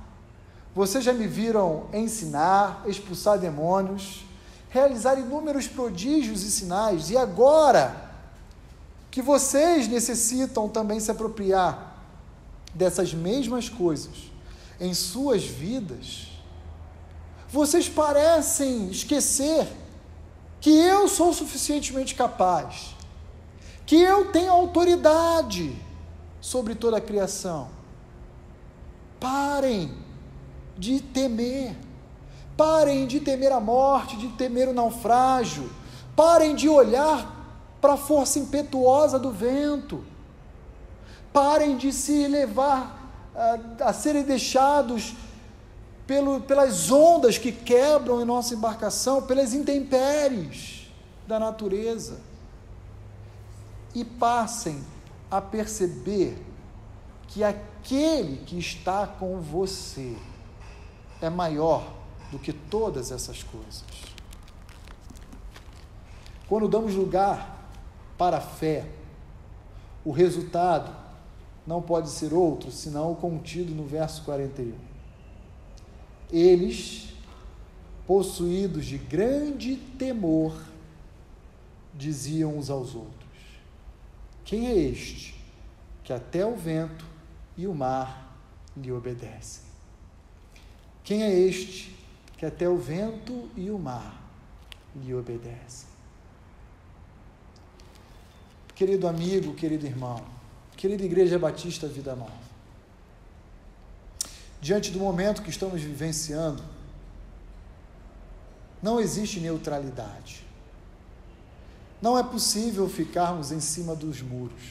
vocês 0.74 1.04
já 1.04 1.12
me 1.12 1.28
viram 1.28 1.88
ensinar, 1.94 2.84
expulsar 2.86 3.38
demônios, 3.38 4.26
realizar 4.70 5.20
inúmeros 5.20 5.68
prodígios 5.68 6.44
e 6.44 6.52
sinais, 6.52 7.10
e 7.10 7.18
agora 7.18 7.96
que 9.12 9.22
vocês 9.22 9.88
necessitam 9.88 10.68
também 10.70 11.00
se 11.00 11.12
apropriar 11.12 11.96
dessas 12.74 13.14
mesmas 13.14 13.70
coisas 13.70 14.32
em 14.80 14.94
suas 14.94 15.44
vidas, 15.44 16.28
vocês 17.50 17.88
parecem 17.88 18.90
esquecer 18.90 19.68
que 20.60 20.70
eu 20.70 21.08
sou 21.08 21.34
suficientemente 21.34 22.16
capaz, 22.16 22.95
que 23.86 24.02
eu 24.02 24.32
tenho 24.32 24.52
autoridade 24.52 25.76
sobre 26.42 26.76
toda 26.76 26.98
a 26.98 27.02
criação. 27.02 27.70
Parem 29.20 29.94
de 30.78 31.00
temer, 31.00 31.76
Parem 32.58 33.06
de 33.06 33.20
temer 33.20 33.52
a 33.52 33.60
morte, 33.60 34.16
de 34.16 34.30
temer 34.30 34.70
o 34.70 34.74
naufrágio. 34.74 35.70
Parem 36.16 36.56
de 36.56 36.70
olhar 36.70 37.34
para 37.82 37.94
a 37.94 37.98
força 37.98 38.40
impetuosa 38.40 39.20
do 39.20 39.32
vento. 39.32 40.06
Parem 41.34 41.76
de 41.76 41.92
se 41.92 42.28
levar 42.28 43.12
a, 43.36 43.90
a 43.90 43.94
serem 43.94 44.24
deixados 44.24 45.14
pelo, 46.08 46.40
pelas 46.42 46.90
ondas 46.90 47.38
que 47.38 47.52
quebram 47.52 48.22
em 48.22 48.26
nossa 48.26 48.54
embarcação, 48.54 49.22
pelas 49.22 49.54
intempéries 49.54 50.90
da 51.28 51.38
natureza. 51.38 52.20
E 53.96 54.04
passem 54.04 54.84
a 55.32 55.42
perceber 55.42 56.38
que 57.30 57.44
aquele 57.44 58.38
que 58.46 58.60
está 58.60 59.08
com 59.08 59.40
você 59.40 60.16
é 61.22 61.30
maior 61.30 61.92
do 62.32 62.38
que 62.38 62.54
todas 62.54 63.12
essas 63.12 63.42
coisas. 63.42 63.84
Quando 66.48 66.68
damos 66.68 66.94
lugar 66.94 67.72
para 68.18 68.38
a 68.38 68.42
fé, 68.42 68.88
o 70.04 70.12
resultado 70.12 70.96
não 71.66 71.82
pode 71.82 72.10
ser 72.10 72.34
outro 72.34 72.72
senão 72.72 73.12
o 73.12 73.16
contido 73.16 73.74
no 73.74 73.86
verso 73.86 74.24
41. 74.24 74.76
Eles, 76.32 77.14
possuídos 78.06 78.86
de 78.86 78.98
grande 78.98 79.76
temor, 79.76 80.56
diziam 81.94 82.58
uns 82.58 82.70
aos 82.70 82.94
outros: 82.94 83.15
Quem 84.46 84.68
é 84.68 84.78
este 84.78 85.34
que 86.04 86.14
até 86.14 86.46
o 86.46 86.56
vento 86.56 87.04
e 87.58 87.66
o 87.66 87.74
mar 87.74 88.38
lhe 88.78 88.92
obedecem? 88.92 89.64
Quem 91.04 91.24
é 91.24 91.34
este 91.34 91.96
que 92.38 92.46
até 92.46 92.70
o 92.70 92.78
vento 92.78 93.50
e 93.56 93.72
o 93.72 93.80
mar 93.80 94.22
lhe 94.96 95.16
obedecem? 95.16 95.90
Querido 98.76 99.08
amigo, 99.08 99.56
querido 99.56 99.88
irmão, 99.88 100.24
querida 100.78 101.04
Igreja 101.04 101.40
Batista 101.40 101.88
Vida 101.88 102.16
Nova, 102.16 102.32
diante 104.62 104.92
do 104.92 105.00
momento 105.00 105.42
que 105.42 105.50
estamos 105.50 105.82
vivenciando, 105.82 106.62
não 108.82 109.00
existe 109.00 109.40
neutralidade. 109.40 110.45
Não 112.06 112.16
é 112.16 112.22
possível 112.22 112.88
ficarmos 112.88 113.52
em 113.52 113.60
cima 113.60 113.96
dos 113.96 114.22
muros. 114.22 114.62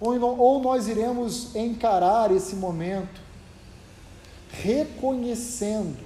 Ou 0.00 0.60
nós 0.60 0.88
iremos 0.88 1.54
encarar 1.54 2.32
esse 2.32 2.56
momento 2.56 3.20
reconhecendo 4.50 6.04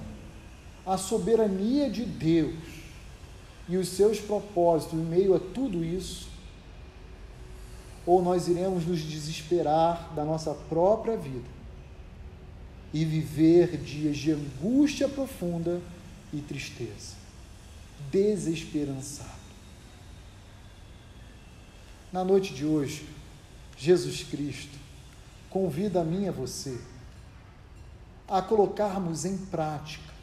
a 0.85 0.99
soberania 0.99 1.89
de 1.89 2.05
Deus 2.05 2.59
e 3.67 3.75
os 3.75 3.89
seus 3.89 4.19
propósitos 4.19 4.93
em 4.93 5.01
meio 5.01 5.33
a 5.33 5.39
tudo 5.39 5.83
isso, 5.83 6.29
ou 8.05 8.21
nós 8.21 8.47
iremos 8.47 8.85
nos 8.85 8.99
desesperar 8.99 10.13
da 10.13 10.23
nossa 10.23 10.53
própria 10.53 11.17
vida 11.17 11.49
e 12.93 13.03
viver 13.03 13.77
dias 13.77 14.15
de 14.15 14.31
angústia 14.31 15.09
profunda 15.09 15.81
e 16.31 16.37
tristeza, 16.37 17.15
desesperançado. 18.11 19.38
Na 22.11 22.23
noite 22.23 22.53
de 22.53 22.65
hoje, 22.65 23.07
Jesus 23.77 24.23
Cristo 24.23 24.77
convida 25.49 26.01
a 26.01 26.03
mim 26.03 26.23
e 26.23 26.27
a 26.27 26.31
você 26.31 26.79
a 28.27 28.41
colocarmos 28.41 29.25
em 29.25 29.37
prática 29.37 30.13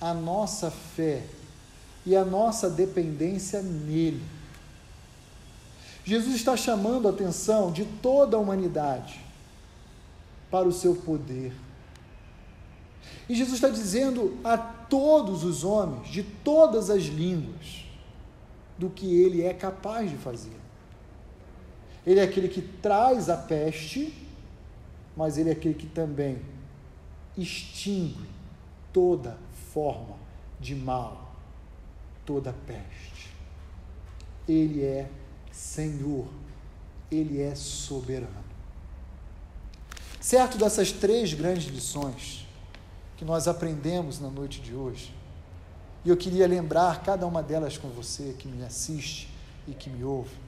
a 0.00 0.14
nossa 0.14 0.70
fé 0.70 1.24
e 2.06 2.14
a 2.14 2.24
nossa 2.24 2.70
dependência 2.70 3.60
nele. 3.60 4.22
Jesus 6.04 6.36
está 6.36 6.56
chamando 6.56 7.08
a 7.08 7.10
atenção 7.10 7.72
de 7.72 7.84
toda 7.84 8.36
a 8.36 8.40
humanidade 8.40 9.20
para 10.50 10.66
o 10.66 10.72
seu 10.72 10.94
poder. 10.94 11.52
E 13.28 13.34
Jesus 13.34 13.56
está 13.56 13.68
dizendo 13.68 14.38
a 14.42 14.56
todos 14.56 15.44
os 15.44 15.64
homens, 15.64 16.08
de 16.08 16.22
todas 16.22 16.88
as 16.88 17.02
línguas, 17.02 17.84
do 18.78 18.88
que 18.88 19.20
ele 19.20 19.42
é 19.42 19.52
capaz 19.52 20.08
de 20.08 20.16
fazer. 20.16 20.57
Ele 22.08 22.20
é 22.20 22.22
aquele 22.22 22.48
que 22.48 22.62
traz 22.62 23.28
a 23.28 23.36
peste, 23.36 24.14
mas 25.14 25.36
ele 25.36 25.50
é 25.50 25.52
aquele 25.52 25.74
que 25.74 25.86
também 25.86 26.40
extingue 27.36 28.26
toda 28.94 29.36
forma 29.74 30.16
de 30.58 30.74
mal, 30.74 31.36
toda 32.24 32.54
peste. 32.66 33.28
Ele 34.48 34.82
é 34.82 35.10
Senhor, 35.52 36.26
Ele 37.12 37.42
é 37.42 37.54
soberano. 37.54 38.32
Certo 40.18 40.56
dessas 40.56 40.90
três 40.90 41.34
grandes 41.34 41.66
lições 41.66 42.48
que 43.18 43.24
nós 43.24 43.46
aprendemos 43.46 44.18
na 44.18 44.30
noite 44.30 44.62
de 44.62 44.74
hoje, 44.74 45.14
e 46.06 46.08
eu 46.08 46.16
queria 46.16 46.46
lembrar 46.46 47.02
cada 47.02 47.26
uma 47.26 47.42
delas 47.42 47.76
com 47.76 47.90
você 47.90 48.34
que 48.38 48.48
me 48.48 48.64
assiste 48.64 49.28
e 49.66 49.74
que 49.74 49.90
me 49.90 50.02
ouve, 50.02 50.47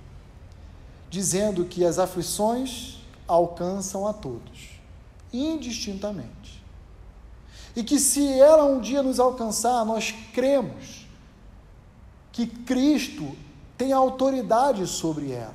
dizendo 1.11 1.65
que 1.65 1.85
as 1.85 1.99
aflições 1.99 2.99
alcançam 3.27 4.07
a 4.07 4.13
todos, 4.13 4.81
indistintamente. 5.33 6.63
E 7.75 7.83
que 7.83 7.99
se 7.99 8.27
ela 8.39 8.65
um 8.65 8.81
dia 8.81 9.03
nos 9.03 9.19
alcançar, 9.19 9.85
nós 9.85 10.15
cremos 10.33 11.07
que 12.33 12.47
Cristo 12.47 13.37
tem 13.77 13.93
autoridade 13.93 14.87
sobre 14.87 15.33
elas. 15.33 15.55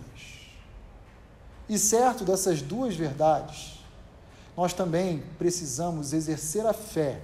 E 1.67 1.79
certo 1.79 2.23
dessas 2.23 2.61
duas 2.61 2.95
verdades, 2.95 3.79
nós 4.55 4.73
também 4.73 5.23
precisamos 5.37 6.13
exercer 6.13 6.65
a 6.65 6.73
fé 6.73 7.21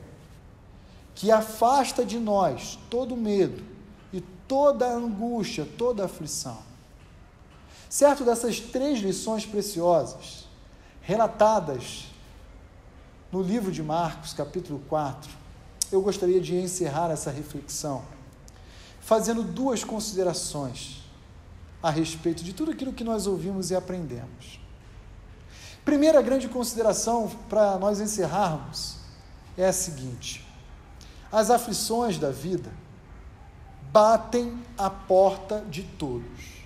que 1.13 1.31
afasta 1.31 2.05
de 2.05 2.17
nós 2.19 2.79
todo 2.89 3.15
medo 3.15 3.63
e 4.11 4.21
toda 4.47 4.87
angústia, 4.87 5.67
toda 5.77 6.05
aflição. 6.05 6.70
Certo 7.91 8.23
dessas 8.23 8.57
três 8.57 8.99
lições 8.99 9.45
preciosas, 9.45 10.47
relatadas 11.01 12.05
no 13.29 13.41
livro 13.41 13.69
de 13.69 13.83
Marcos, 13.83 14.31
capítulo 14.31 14.81
4, 14.87 15.29
eu 15.91 16.01
gostaria 16.01 16.39
de 16.39 16.55
encerrar 16.55 17.11
essa 17.11 17.29
reflexão 17.29 18.01
fazendo 19.01 19.43
duas 19.43 19.83
considerações 19.83 21.03
a 21.83 21.89
respeito 21.89 22.45
de 22.45 22.53
tudo 22.53 22.71
aquilo 22.71 22.93
que 22.93 23.03
nós 23.03 23.27
ouvimos 23.27 23.71
e 23.71 23.75
aprendemos. 23.75 24.61
Primeira 25.83 26.21
grande 26.21 26.47
consideração 26.47 27.29
para 27.49 27.77
nós 27.77 27.99
encerrarmos 27.99 28.99
é 29.57 29.67
a 29.67 29.73
seguinte: 29.73 30.47
as 31.29 31.49
aflições 31.49 32.17
da 32.17 32.31
vida 32.31 32.71
batem 33.91 34.63
a 34.77 34.89
porta 34.89 35.59
de 35.69 35.83
todos. 35.83 36.60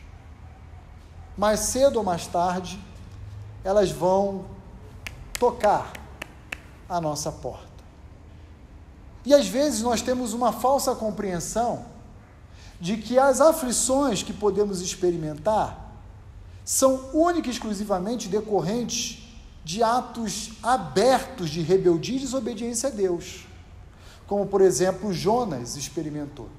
Mais 1.37 1.59
cedo 1.61 1.97
ou 1.97 2.03
mais 2.03 2.27
tarde, 2.27 2.79
elas 3.63 3.91
vão 3.91 4.45
tocar 5.39 5.91
a 6.87 7.01
nossa 7.01 7.31
porta. 7.31 7.65
E 9.25 9.33
às 9.33 9.47
vezes 9.47 9.81
nós 9.81 10.01
temos 10.01 10.33
uma 10.33 10.53
falsa 10.53 10.93
compreensão 10.95 11.85
de 12.79 12.97
que 12.97 13.17
as 13.17 13.41
aflições 13.41 14.21
que 14.21 14.31
podemos 14.31 14.81
experimentar 14.81 15.93
são 16.63 17.09
única 17.13 17.47
e 17.47 17.51
exclusivamente 17.51 18.27
decorrentes 18.27 19.23
de 19.63 19.81
atos 19.81 20.51
abertos 20.61 21.49
de 21.49 21.61
rebeldia 21.61 22.17
e 22.17 22.19
desobediência 22.19 22.89
a 22.89 22.91
Deus, 22.91 23.47
como 24.27 24.45
por 24.45 24.61
exemplo 24.61 25.11
Jonas 25.11 25.75
experimentou. 25.75 26.49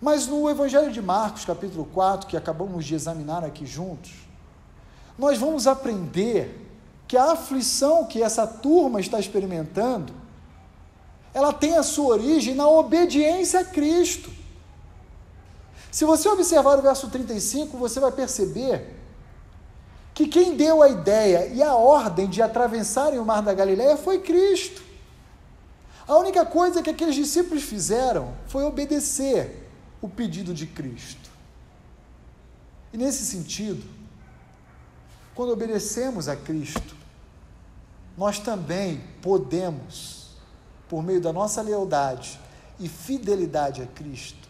Mas 0.00 0.26
no 0.26 0.48
Evangelho 0.48 0.92
de 0.92 1.00
Marcos, 1.00 1.44
capítulo 1.44 1.86
4, 1.92 2.26
que 2.26 2.36
acabamos 2.36 2.84
de 2.84 2.94
examinar 2.94 3.44
aqui 3.44 3.64
juntos, 3.64 4.12
nós 5.18 5.38
vamos 5.38 5.66
aprender 5.66 6.66
que 7.08 7.16
a 7.16 7.32
aflição 7.32 8.04
que 8.04 8.22
essa 8.22 8.46
turma 8.46 9.00
está 9.00 9.18
experimentando, 9.18 10.12
ela 11.32 11.52
tem 11.52 11.76
a 11.76 11.82
sua 11.82 12.14
origem 12.14 12.54
na 12.54 12.68
obediência 12.68 13.60
a 13.60 13.64
Cristo. 13.64 14.30
Se 15.90 16.04
você 16.04 16.28
observar 16.28 16.78
o 16.78 16.82
verso 16.82 17.08
35, 17.08 17.76
você 17.78 18.00
vai 18.00 18.12
perceber 18.12 18.94
que 20.12 20.26
quem 20.26 20.56
deu 20.56 20.82
a 20.82 20.88
ideia 20.88 21.46
e 21.46 21.62
a 21.62 21.74
ordem 21.74 22.26
de 22.26 22.42
atravessarem 22.42 23.18
o 23.18 23.24
mar 23.24 23.42
da 23.42 23.54
Galileia 23.54 23.96
foi 23.96 24.18
Cristo. 24.18 24.82
A 26.08 26.16
única 26.16 26.44
coisa 26.44 26.82
que 26.82 26.90
aqueles 26.90 27.14
discípulos 27.14 27.62
fizeram 27.62 28.32
foi 28.46 28.64
obedecer 28.64 29.65
o 30.00 30.08
pedido 30.08 30.54
de 30.54 30.66
Cristo. 30.66 31.30
E 32.92 32.96
nesse 32.96 33.24
sentido, 33.24 33.84
quando 35.34 35.52
obedecemos 35.52 36.28
a 36.28 36.36
Cristo, 36.36 36.96
nós 38.16 38.38
também 38.38 39.02
podemos 39.20 40.26
por 40.88 41.02
meio 41.02 41.20
da 41.20 41.32
nossa 41.32 41.60
lealdade 41.62 42.38
e 42.78 42.88
fidelidade 42.88 43.82
a 43.82 43.86
Cristo, 43.86 44.48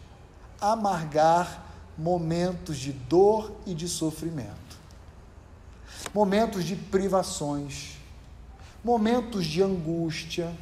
amargar 0.59 1.65
momentos 1.97 2.77
de 2.77 2.91
dor 2.91 3.51
e 3.65 3.73
de 3.73 3.87
sofrimento, 3.87 4.77
momentos 6.13 6.63
de 6.63 6.75
privações, 6.75 7.97
momentos 8.83 9.45
de 9.45 9.63
angústia. 9.63 10.55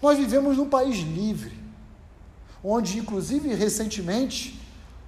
Nós 0.00 0.16
vivemos 0.16 0.56
num 0.56 0.68
país 0.68 0.98
livre, 0.98 1.59
onde, 2.62 2.98
inclusive, 2.98 3.54
recentemente, 3.54 4.60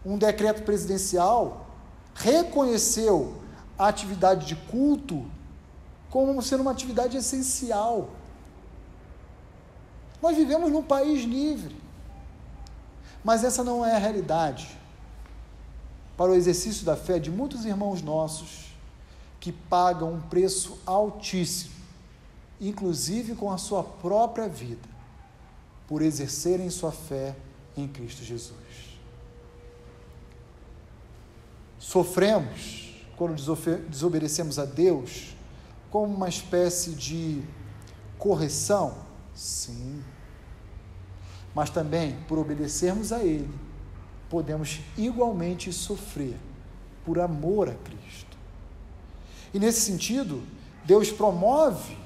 um 0.04 0.18
decreto 0.18 0.62
presidencial 0.62 1.66
reconheceu 2.14 3.40
a 3.78 3.88
atividade 3.88 4.46
de 4.46 4.56
culto 4.56 5.24
como 6.10 6.42
sendo 6.42 6.60
uma 6.60 6.72
atividade 6.72 7.16
essencial. 7.16 8.10
Nós 10.20 10.36
vivemos 10.36 10.70
num 10.70 10.82
país 10.82 11.24
livre, 11.24 11.76
mas 13.24 13.42
essa 13.42 13.64
não 13.64 13.84
é 13.84 13.94
a 13.94 13.98
realidade 13.98 14.78
para 16.16 16.30
o 16.30 16.34
exercício 16.34 16.84
da 16.84 16.96
fé 16.96 17.18
de 17.18 17.30
muitos 17.30 17.64
irmãos 17.64 18.02
nossos 18.02 18.72
que 19.40 19.50
pagam 19.50 20.12
um 20.12 20.20
preço 20.20 20.78
altíssimo, 20.86 21.74
inclusive 22.60 23.34
com 23.34 23.50
a 23.50 23.58
sua 23.58 23.82
própria 23.82 24.48
vida, 24.48 24.88
por 25.92 26.00
exercerem 26.00 26.70
sua 26.70 26.90
fé 26.90 27.36
em 27.76 27.86
Cristo 27.86 28.24
Jesus. 28.24 28.56
Sofremos 31.78 32.94
quando 33.14 33.34
desobedecemos 33.90 34.58
a 34.58 34.64
Deus 34.64 35.36
como 35.90 36.14
uma 36.14 36.30
espécie 36.30 36.92
de 36.92 37.42
correção? 38.16 38.94
Sim. 39.34 40.02
Mas 41.54 41.68
também, 41.68 42.16
por 42.26 42.38
obedecermos 42.38 43.12
a 43.12 43.22
Ele, 43.22 43.54
podemos 44.30 44.80
igualmente 44.96 45.70
sofrer 45.74 46.38
por 47.04 47.20
amor 47.20 47.68
a 47.68 47.74
Cristo. 47.74 48.38
E 49.52 49.58
nesse 49.58 49.82
sentido, 49.82 50.42
Deus 50.86 51.12
promove 51.12 51.98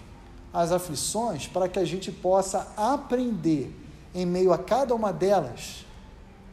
as 0.56 0.72
aflições 0.72 1.46
para 1.46 1.68
que 1.68 1.78
a 1.78 1.84
gente 1.84 2.10
possa 2.10 2.72
aprender, 2.78 3.70
em 4.14 4.24
meio 4.24 4.54
a 4.54 4.58
cada 4.58 4.94
uma 4.94 5.12
delas, 5.12 5.84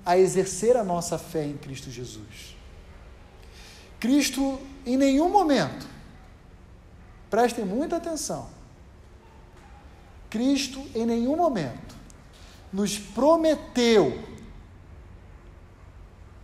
a 0.06 0.18
exercer 0.18 0.76
a 0.76 0.84
nossa 0.84 1.18
fé 1.18 1.46
em 1.46 1.56
Cristo 1.56 1.90
Jesus. 1.90 2.58
Cristo, 4.02 4.60
em 4.86 4.98
nenhum 4.98 5.30
momento, 5.30 5.88
prestem 7.30 7.64
muita 7.64 7.96
atenção, 7.96 8.50
Cristo, 10.30 10.86
em 10.94 11.06
nenhum 11.06 11.38
momento, 11.38 11.96
nos 12.74 13.00
prometeu 13.00 14.22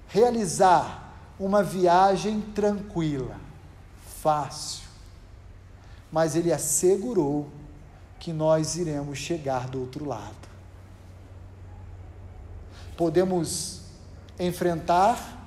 realizar 0.07 1.13
uma 1.37 1.61
viagem 1.61 2.39
tranquila, 2.55 3.35
fácil, 4.21 4.88
mas 6.11 6.35
ele 6.35 6.51
assegurou 6.51 7.49
que 8.19 8.33
nós 8.33 8.75
iremos 8.75 9.17
chegar 9.17 9.67
do 9.67 9.79
outro 9.79 10.05
lado. 10.05 10.49
Podemos 12.97 13.81
enfrentar 14.39 15.37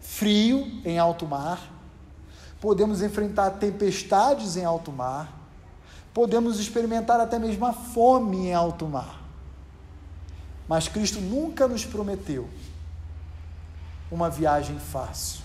frio 0.00 0.66
em 0.84 0.98
alto 0.98 1.26
mar, 1.26 1.70
podemos 2.60 3.02
enfrentar 3.02 3.50
tempestades 3.52 4.56
em 4.56 4.64
alto 4.64 4.90
mar, 4.90 5.38
podemos 6.12 6.58
experimentar 6.58 7.20
até 7.20 7.38
mesmo 7.38 7.64
a 7.66 7.72
fome 7.72 8.48
em 8.48 8.54
alto 8.54 8.86
mar. 8.86 9.20
Mas 10.66 10.88
Cristo 10.88 11.20
nunca 11.20 11.68
nos 11.68 11.84
prometeu 11.84 12.48
uma 14.10 14.28
viagem 14.28 14.78
fácil. 14.78 15.42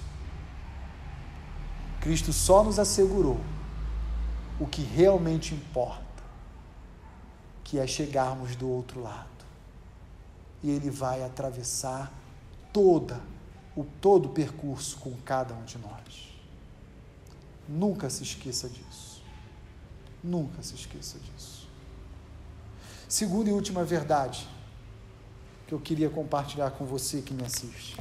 Cristo 1.99 2.32
só 2.32 2.63
nos 2.63 2.80
assegurou 2.80 3.39
o 4.59 4.65
que 4.65 4.81
realmente 4.81 5.53
importa, 5.53 6.03
que 7.63 7.79
é 7.79 7.85
chegarmos 7.85 8.55
do 8.55 8.69
outro 8.69 9.01
lado. 9.01 9.27
E 10.63 10.69
Ele 10.69 10.89
vai 10.89 11.23
atravessar 11.23 12.11
toda 12.71 13.21
o 13.75 13.83
todo 13.83 14.27
o 14.27 14.29
percurso 14.29 14.97
com 14.97 15.11
cada 15.25 15.53
um 15.53 15.63
de 15.63 15.77
nós. 15.77 16.33
Nunca 17.67 18.09
se 18.09 18.23
esqueça 18.23 18.69
disso. 18.69 19.21
Nunca 20.23 20.63
se 20.63 20.75
esqueça 20.75 21.19
disso. 21.19 21.67
Segunda 23.07 23.49
e 23.49 23.53
última 23.53 23.83
verdade 23.83 24.47
que 25.67 25.73
eu 25.73 25.79
queria 25.79 26.09
compartilhar 26.09 26.71
com 26.71 26.85
você 26.85 27.21
que 27.21 27.33
me 27.33 27.43
assiste. 27.43 27.97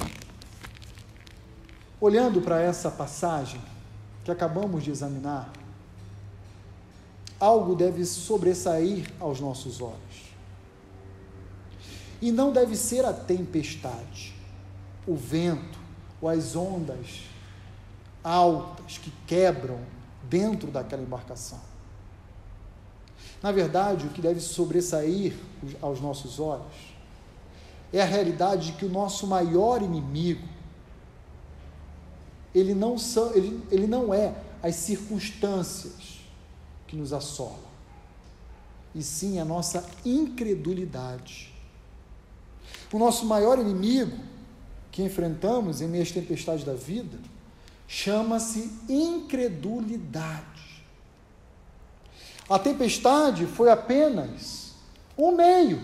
Olhando 1.99 2.41
para 2.41 2.61
essa 2.61 2.89
passagem 2.89 3.61
que 4.23 4.31
acabamos 4.31 4.83
de 4.83 4.91
examinar, 4.91 5.51
algo 7.39 7.75
deve 7.75 8.05
sobressair 8.05 9.11
aos 9.19 9.39
nossos 9.39 9.81
olhos. 9.81 10.25
E 12.21 12.31
não 12.31 12.51
deve 12.51 12.75
ser 12.75 13.05
a 13.05 13.13
tempestade, 13.13 14.33
o 15.05 15.15
vento 15.15 15.77
ou 16.21 16.29
as 16.29 16.55
ondas 16.55 17.23
altas 18.23 18.97
que 18.97 19.11
quebram 19.27 19.79
dentro 20.23 20.71
daquela 20.71 21.03
embarcação. 21.03 21.59
Na 23.43 23.51
verdade, 23.51 24.07
o 24.07 24.09
que 24.09 24.21
deve 24.21 24.39
sobressair 24.39 25.35
aos 25.81 26.01
nossos 26.01 26.39
olhos 26.39 26.95
é 27.93 28.01
a 28.01 28.05
realidade 28.05 28.71
de 28.71 28.77
que 28.77 28.85
o 28.85 28.89
nosso 28.89 29.27
maior 29.27 29.81
inimigo 29.81 30.47
ele 32.55 32.73
não, 32.73 32.97
são, 32.97 33.33
ele, 33.35 33.61
ele 33.69 33.85
não 33.85 34.13
é 34.13 34.33
as 34.63 34.75
circunstâncias 34.75 36.14
que 36.87 36.95
nos 36.95 37.13
assolam, 37.13 37.59
e 38.93 39.01
sim 39.01 39.39
a 39.39 39.45
nossa 39.45 39.85
incredulidade. 40.05 41.53
O 42.91 42.99
nosso 42.99 43.25
maior 43.25 43.59
inimigo 43.59 44.17
que 44.91 45.03
enfrentamos 45.03 45.81
em 45.81 45.87
meio 45.87 46.03
às 46.03 46.11
tempestades 46.11 46.63
da 46.63 46.73
vida 46.73 47.17
chama-se 47.87 48.71
incredulidade. 48.87 50.83
A 52.49 52.59
tempestade 52.59 53.45
foi 53.45 53.69
apenas 53.69 54.73
um 55.17 55.35
meio 55.35 55.81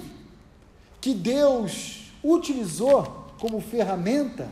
que 1.00 1.14
Deus 1.14 2.12
utilizou 2.24 3.28
como 3.40 3.60
ferramenta 3.60 4.48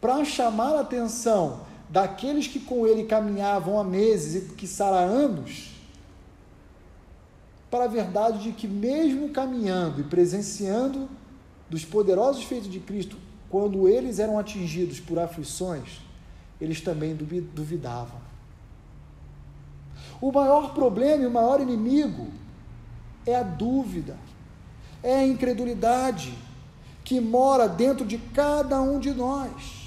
para 0.00 0.24
chamar 0.24 0.74
a 0.74 0.80
atenção 0.80 1.60
daqueles 1.92 2.46
que 2.46 2.58
com 2.58 2.86
ele 2.86 3.04
caminhavam 3.04 3.78
há 3.78 3.84
meses 3.84 4.50
e 4.50 4.54
que 4.54 4.66
há 4.82 5.00
anos, 5.00 5.72
para 7.70 7.84
a 7.84 7.88
verdade 7.88 8.38
de 8.44 8.52
que, 8.52 8.66
mesmo 8.66 9.28
caminhando 9.28 10.00
e 10.00 10.04
presenciando 10.04 11.06
dos 11.68 11.84
poderosos 11.84 12.44
feitos 12.44 12.70
de 12.70 12.80
Cristo, 12.80 13.18
quando 13.50 13.86
eles 13.86 14.18
eram 14.18 14.38
atingidos 14.38 15.00
por 15.00 15.18
aflições, 15.18 16.00
eles 16.58 16.80
também 16.80 17.14
duvidavam. 17.14 18.20
O 20.18 20.32
maior 20.32 20.72
problema 20.72 21.24
e 21.24 21.26
o 21.26 21.30
maior 21.30 21.60
inimigo 21.60 22.28
é 23.26 23.36
a 23.36 23.42
dúvida, 23.42 24.16
é 25.02 25.16
a 25.16 25.26
incredulidade 25.26 26.32
que 27.04 27.20
mora 27.20 27.68
dentro 27.68 28.06
de 28.06 28.16
cada 28.16 28.80
um 28.80 28.98
de 28.98 29.10
nós. 29.10 29.81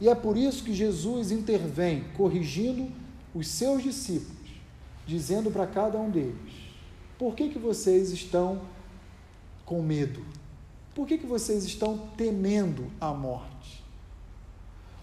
E 0.00 0.08
é 0.08 0.14
por 0.14 0.36
isso 0.36 0.64
que 0.64 0.72
Jesus 0.72 1.30
intervém, 1.30 2.04
corrigindo 2.16 2.90
os 3.34 3.46
seus 3.48 3.82
discípulos, 3.82 4.50
dizendo 5.06 5.50
para 5.50 5.66
cada 5.66 5.98
um 5.98 6.10
deles: 6.10 6.52
por 7.18 7.34
que, 7.34 7.50
que 7.50 7.58
vocês 7.58 8.10
estão 8.10 8.62
com 9.66 9.82
medo? 9.82 10.24
Por 10.94 11.06
que, 11.06 11.18
que 11.18 11.26
vocês 11.26 11.64
estão 11.64 11.98
temendo 12.16 12.90
a 13.00 13.12
morte? 13.12 13.84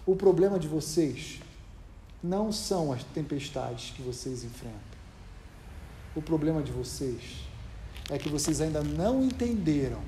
O 0.04 0.16
problema 0.16 0.58
de 0.58 0.66
vocês 0.66 1.40
não 2.22 2.50
são 2.50 2.92
as 2.92 3.04
tempestades 3.04 3.90
que 3.90 4.02
vocês 4.02 4.42
enfrentam. 4.42 4.78
O 6.16 6.22
problema 6.22 6.62
de 6.62 6.72
vocês 6.72 7.44
é 8.10 8.18
que 8.18 8.28
vocês 8.28 8.60
ainda 8.60 8.82
não 8.82 9.22
entenderam 9.22 10.00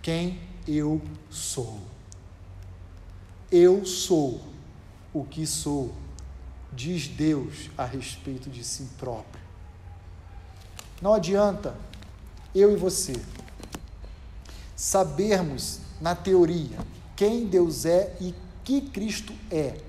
quem 0.00 0.40
eu 0.66 1.02
sou. 1.28 1.78
Eu 3.50 3.86
sou 3.86 4.42
o 5.12 5.24
que 5.24 5.46
sou, 5.46 5.94
diz 6.70 7.08
Deus 7.08 7.70
a 7.78 7.84
respeito 7.84 8.50
de 8.50 8.62
si 8.62 8.86
próprio. 8.98 9.42
Não 11.00 11.14
adianta 11.14 11.74
eu 12.54 12.72
e 12.72 12.76
você 12.76 13.14
sabermos 14.76 15.80
na 16.00 16.14
teoria 16.14 16.78
quem 17.16 17.46
Deus 17.46 17.86
é 17.86 18.16
e 18.20 18.34
que 18.62 18.82
Cristo 18.82 19.32
é. 19.50 19.80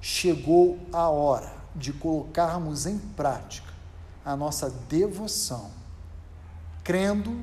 Chegou 0.00 0.78
a 0.92 1.08
hora 1.08 1.52
de 1.74 1.92
colocarmos 1.92 2.86
em 2.86 2.98
prática 2.98 3.72
a 4.24 4.36
nossa 4.36 4.70
devoção, 4.70 5.70
crendo 6.84 7.36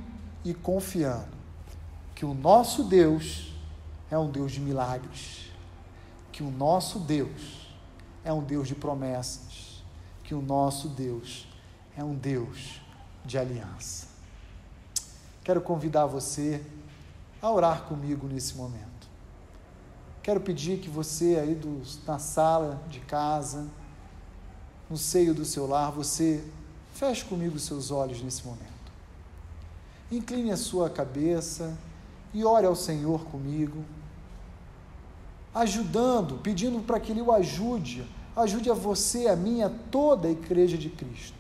e 0.46 0.54
confiando 0.54 1.38
que 2.16 2.26
o 2.26 2.34
nosso 2.34 2.84
Deus 2.84 3.49
é 4.12 4.18
um 4.18 4.30
Deus 4.30 4.52
de 4.52 4.60
milagres, 4.60 5.52
que 6.32 6.44
o 6.44 6.50
nosso 6.50 7.00
Deus 7.00 7.70
é 8.24 8.34
um 8.34 8.44
Deus 8.44 8.68
de 8.68 8.76
promessas, 8.76 9.84
que 10.24 10.34
o 10.34 10.42
nosso 10.42 10.90
Deus 10.90 11.48
é 11.96 12.04
um 12.04 12.16
Deus 12.16 12.82
de 13.26 13.38
aliança. 13.38 14.08
Quero 15.44 15.62
convidar 15.62 16.06
você 16.06 16.64
a 17.42 17.52
orar 17.52 17.84
comigo 17.84 18.28
nesse 18.28 18.56
momento. 18.56 19.08
Quero 20.22 20.40
pedir 20.40 20.80
que 20.80 20.90
você 20.90 21.38
aí 21.38 21.56
do, 21.56 21.82
na 22.06 22.20
sala 22.20 22.82
de 22.90 23.00
casa, 23.00 23.68
no 24.90 24.98
seio 24.98 25.34
do 25.34 25.46
seu 25.46 25.66
lar, 25.66 25.92
você 25.92 26.44
feche 26.94 27.24
comigo 27.26 27.58
seus 27.58 27.92
olhos 27.92 28.22
nesse 28.22 28.46
momento. 28.46 28.68
Incline 30.12 30.52
a 30.52 30.58
sua 30.58 30.90
cabeça 30.90 31.78
e 32.34 32.44
ore 32.44 32.66
ao 32.66 32.76
Senhor 32.76 33.26
comigo, 33.26 33.84
ajudando, 35.54 36.38
pedindo 36.38 36.80
para 36.82 37.00
que 37.00 37.12
Ele 37.12 37.22
o 37.22 37.32
ajude, 37.32 38.06
ajude 38.36 38.70
a 38.70 38.74
você, 38.74 39.28
a 39.28 39.36
mim, 39.36 39.62
a 39.62 39.70
toda 39.70 40.28
a 40.28 40.32
Igreja 40.32 40.78
de 40.78 40.90
Cristo, 40.90 41.38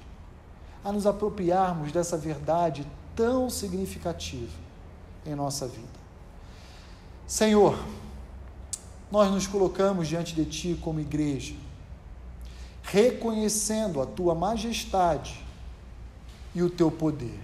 a 0.83 0.91
nos 0.91 1.05
apropriarmos 1.05 1.91
dessa 1.91 2.17
verdade 2.17 2.85
tão 3.15 3.49
significativa 3.49 4.57
em 5.25 5.35
nossa 5.35 5.67
vida. 5.67 5.99
Senhor, 7.27 7.77
nós 9.11 9.31
nos 9.31 9.45
colocamos 9.45 10.07
diante 10.07 10.33
de 10.33 10.45
Ti 10.45 10.79
como 10.81 10.99
igreja, 10.99 11.55
reconhecendo 12.81 14.01
a 14.01 14.05
Tua 14.05 14.33
majestade 14.33 15.43
e 16.55 16.63
o 16.63 16.69
Teu 16.69 16.89
poder, 16.89 17.39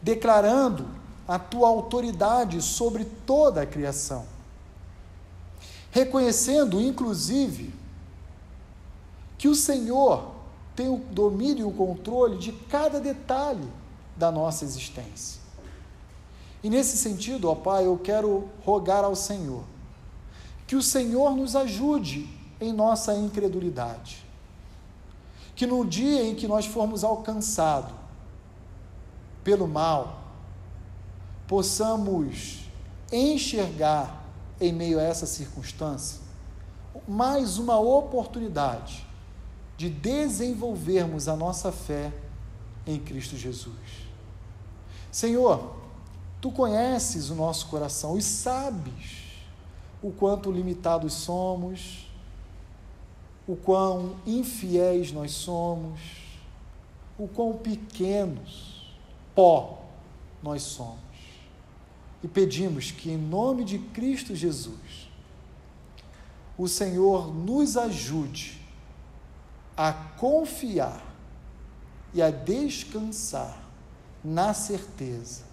declarando 0.00 0.88
a 1.26 1.38
Tua 1.38 1.68
autoridade 1.68 2.62
sobre 2.62 3.04
toda 3.04 3.62
a 3.62 3.66
criação, 3.66 4.35
reconhecendo, 5.96 6.78
inclusive, 6.78 7.72
que 9.38 9.48
o 9.48 9.54
Senhor 9.54 10.30
tem 10.74 10.90
o 10.90 10.98
domínio 10.98 11.66
e 11.66 11.70
o 11.70 11.72
controle 11.72 12.36
de 12.36 12.52
cada 12.52 13.00
detalhe 13.00 13.66
da 14.14 14.30
nossa 14.30 14.62
existência. 14.62 15.40
E 16.62 16.68
nesse 16.68 16.98
sentido, 16.98 17.48
ó 17.48 17.54
Pai, 17.54 17.86
eu 17.86 17.96
quero 17.96 18.46
rogar 18.62 19.04
ao 19.04 19.16
Senhor 19.16 19.64
que 20.66 20.76
o 20.76 20.82
Senhor 20.82 21.34
nos 21.34 21.56
ajude 21.56 22.28
em 22.60 22.74
nossa 22.74 23.14
incredulidade. 23.14 24.22
Que 25.54 25.66
no 25.66 25.82
dia 25.82 26.24
em 26.24 26.34
que 26.34 26.46
nós 26.46 26.66
formos 26.66 27.04
alcançados 27.04 27.94
pelo 29.42 29.66
mal, 29.66 30.24
possamos 31.48 32.68
enxergar 33.10 34.25
em 34.60 34.72
meio 34.72 34.98
a 34.98 35.02
essa 35.02 35.26
circunstância 35.26 36.26
mais 37.06 37.58
uma 37.58 37.78
oportunidade 37.78 39.06
de 39.76 39.90
desenvolvermos 39.90 41.28
a 41.28 41.36
nossa 41.36 41.70
fé 41.70 42.12
em 42.86 42.98
Cristo 42.98 43.36
Jesus. 43.36 44.06
Senhor, 45.10 45.76
tu 46.40 46.50
conheces 46.50 47.30
o 47.30 47.34
nosso 47.34 47.66
coração 47.66 48.16
e 48.16 48.22
sabes 48.22 49.26
o 50.02 50.10
quanto 50.10 50.50
limitados 50.50 51.12
somos, 51.12 52.06
o 53.46 53.56
quão 53.56 54.16
infiéis 54.26 55.12
nós 55.12 55.32
somos, 55.32 56.00
o 57.18 57.28
quão 57.28 57.54
pequenos, 57.54 58.94
pó, 59.34 59.82
nós 60.42 60.62
somos. 60.62 61.00
E 62.26 62.28
pedimos 62.28 62.90
que, 62.90 63.08
em 63.08 63.16
nome 63.16 63.62
de 63.62 63.78
Cristo 63.78 64.34
Jesus, 64.34 65.08
o 66.58 66.66
Senhor 66.66 67.32
nos 67.32 67.76
ajude 67.76 68.60
a 69.76 69.92
confiar 69.92 71.00
e 72.12 72.20
a 72.20 72.28
descansar 72.28 73.56
na 74.24 74.52
certeza 74.52 75.44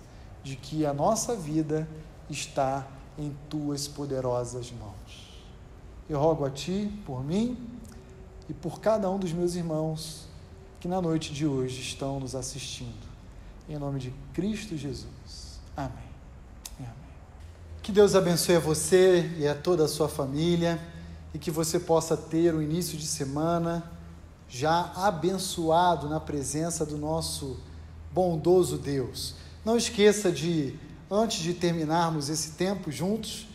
de 0.43 0.55
que 0.55 0.83
a 0.83 0.95
nossa 0.95 1.35
vida 1.35 1.87
está 2.27 2.87
em 3.19 3.37
tuas 3.47 3.87
poderosas 3.87 4.71
mãos. 4.71 5.43
Eu 6.09 6.19
rogo 6.19 6.43
a 6.43 6.49
ti, 6.49 6.91
por 7.05 7.23
mim 7.23 7.55
e 8.49 8.53
por 8.53 8.79
cada 8.79 9.11
um 9.11 9.19
dos 9.19 9.31
meus 9.31 9.53
irmãos 9.53 10.27
que 10.79 10.87
na 10.87 10.99
noite 10.99 11.31
de 11.35 11.45
hoje 11.45 11.81
estão 11.81 12.19
nos 12.19 12.33
assistindo. 12.33 13.13
Em 13.69 13.77
nome 13.77 13.99
de 13.99 14.11
Cristo 14.33 14.75
Jesus. 14.75 15.59
Amém. 15.77 16.12
Que 17.83 17.91
Deus 17.91 18.15
abençoe 18.15 18.55
a 18.55 18.59
você 18.61 19.29
e 19.37 19.45
a 19.45 19.53
toda 19.53 19.83
a 19.83 19.89
sua 19.89 20.07
família 20.07 20.79
e 21.33 21.37
que 21.37 21.51
você 21.51 21.77
possa 21.77 22.15
ter 22.15 22.53
o 22.53 22.59
um 22.59 22.61
início 22.61 22.97
de 22.97 23.05
semana 23.05 23.83
já 24.47 24.93
abençoado 24.95 26.07
na 26.07 26.17
presença 26.17 26.85
do 26.85 26.97
nosso 26.97 27.59
bondoso 28.09 28.77
Deus. 28.77 29.35
Não 29.65 29.75
esqueça 29.75 30.31
de 30.31 30.79
antes 31.11 31.43
de 31.43 31.53
terminarmos 31.53 32.29
esse 32.29 32.51
tempo 32.51 32.89
juntos, 32.89 33.49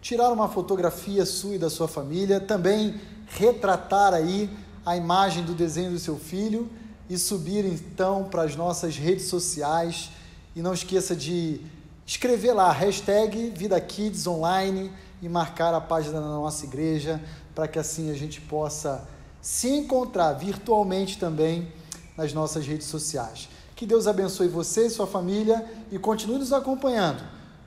tirar 0.00 0.30
uma 0.30 0.48
fotografia 0.48 1.26
sua 1.26 1.56
e 1.56 1.58
da 1.58 1.68
sua 1.68 1.88
família, 1.88 2.38
também 2.38 3.00
retratar 3.26 4.14
aí 4.14 4.48
a 4.84 4.96
imagem 4.96 5.42
do 5.42 5.54
desenho 5.54 5.90
do 5.90 5.98
seu 5.98 6.16
filho 6.16 6.70
e 7.10 7.18
subir 7.18 7.64
então 7.64 8.28
para 8.30 8.42
as 8.42 8.54
nossas 8.54 8.96
redes 8.96 9.24
sociais. 9.24 10.10
E 10.54 10.62
não 10.62 10.72
esqueça 10.72 11.16
de 11.16 11.60
escrever 12.06 12.52
lá, 12.52 12.70
hashtag 12.70 13.50
Vida 13.50 13.80
Kids 13.80 14.26
Online 14.26 14.92
e 15.20 15.28
marcar 15.28 15.74
a 15.74 15.80
página 15.80 16.20
da 16.20 16.28
nossa 16.28 16.64
igreja, 16.64 17.20
para 17.54 17.66
que 17.66 17.78
assim 17.78 18.10
a 18.10 18.14
gente 18.14 18.40
possa 18.40 19.06
se 19.42 19.68
encontrar 19.68 20.32
virtualmente 20.34 21.18
também 21.18 21.72
nas 22.16 22.32
nossas 22.32 22.66
redes 22.66 22.86
sociais. 22.86 23.48
Que 23.74 23.84
Deus 23.84 24.06
abençoe 24.06 24.48
você 24.48 24.86
e 24.86 24.90
sua 24.90 25.06
família 25.06 25.68
e 25.90 25.98
continue 25.98 26.38
nos 26.38 26.52
acompanhando, 26.52 27.22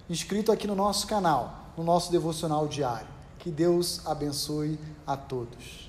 inscrito 0.10 0.52
aqui 0.52 0.66
no 0.66 0.76
nosso 0.76 1.06
canal, 1.06 1.74
no 1.78 1.84
nosso 1.84 2.12
devocional 2.12 2.68
diário. 2.68 3.08
Que 3.38 3.52
Deus 3.52 4.02
abençoe 4.06 4.80
a 5.06 5.16
todos. 5.16 5.89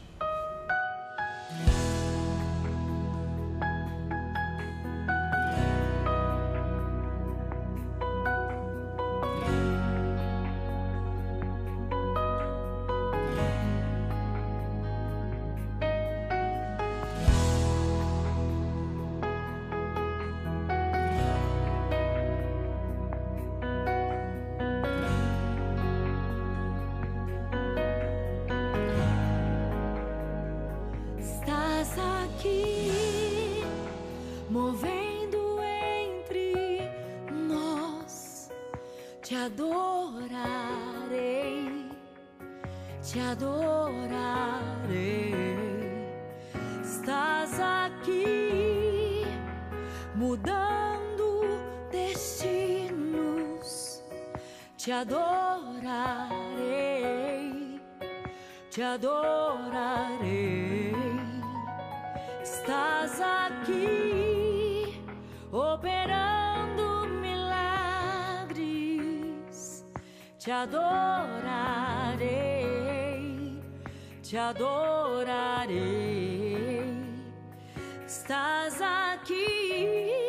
estás 78.21 78.81
aqui 78.83 80.29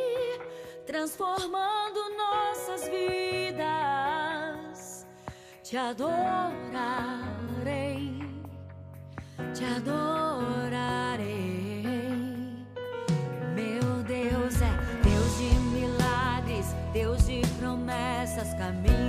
transformando 0.86 2.00
nossas 2.18 2.88
vidas. 2.88 3.86
Te 5.62 5.76
adorarei, 5.78 6.80
te 9.54 9.66
adorarei. 9.66 11.26
Meu 13.56 14.04
Deus 14.04 14.62
é 14.62 14.72
Deus 15.04 15.38
de 15.38 15.54
milagres, 15.76 16.68
Deus 16.94 17.26
de 17.26 17.42
promessas, 17.60 18.54
caminhos. 18.54 19.01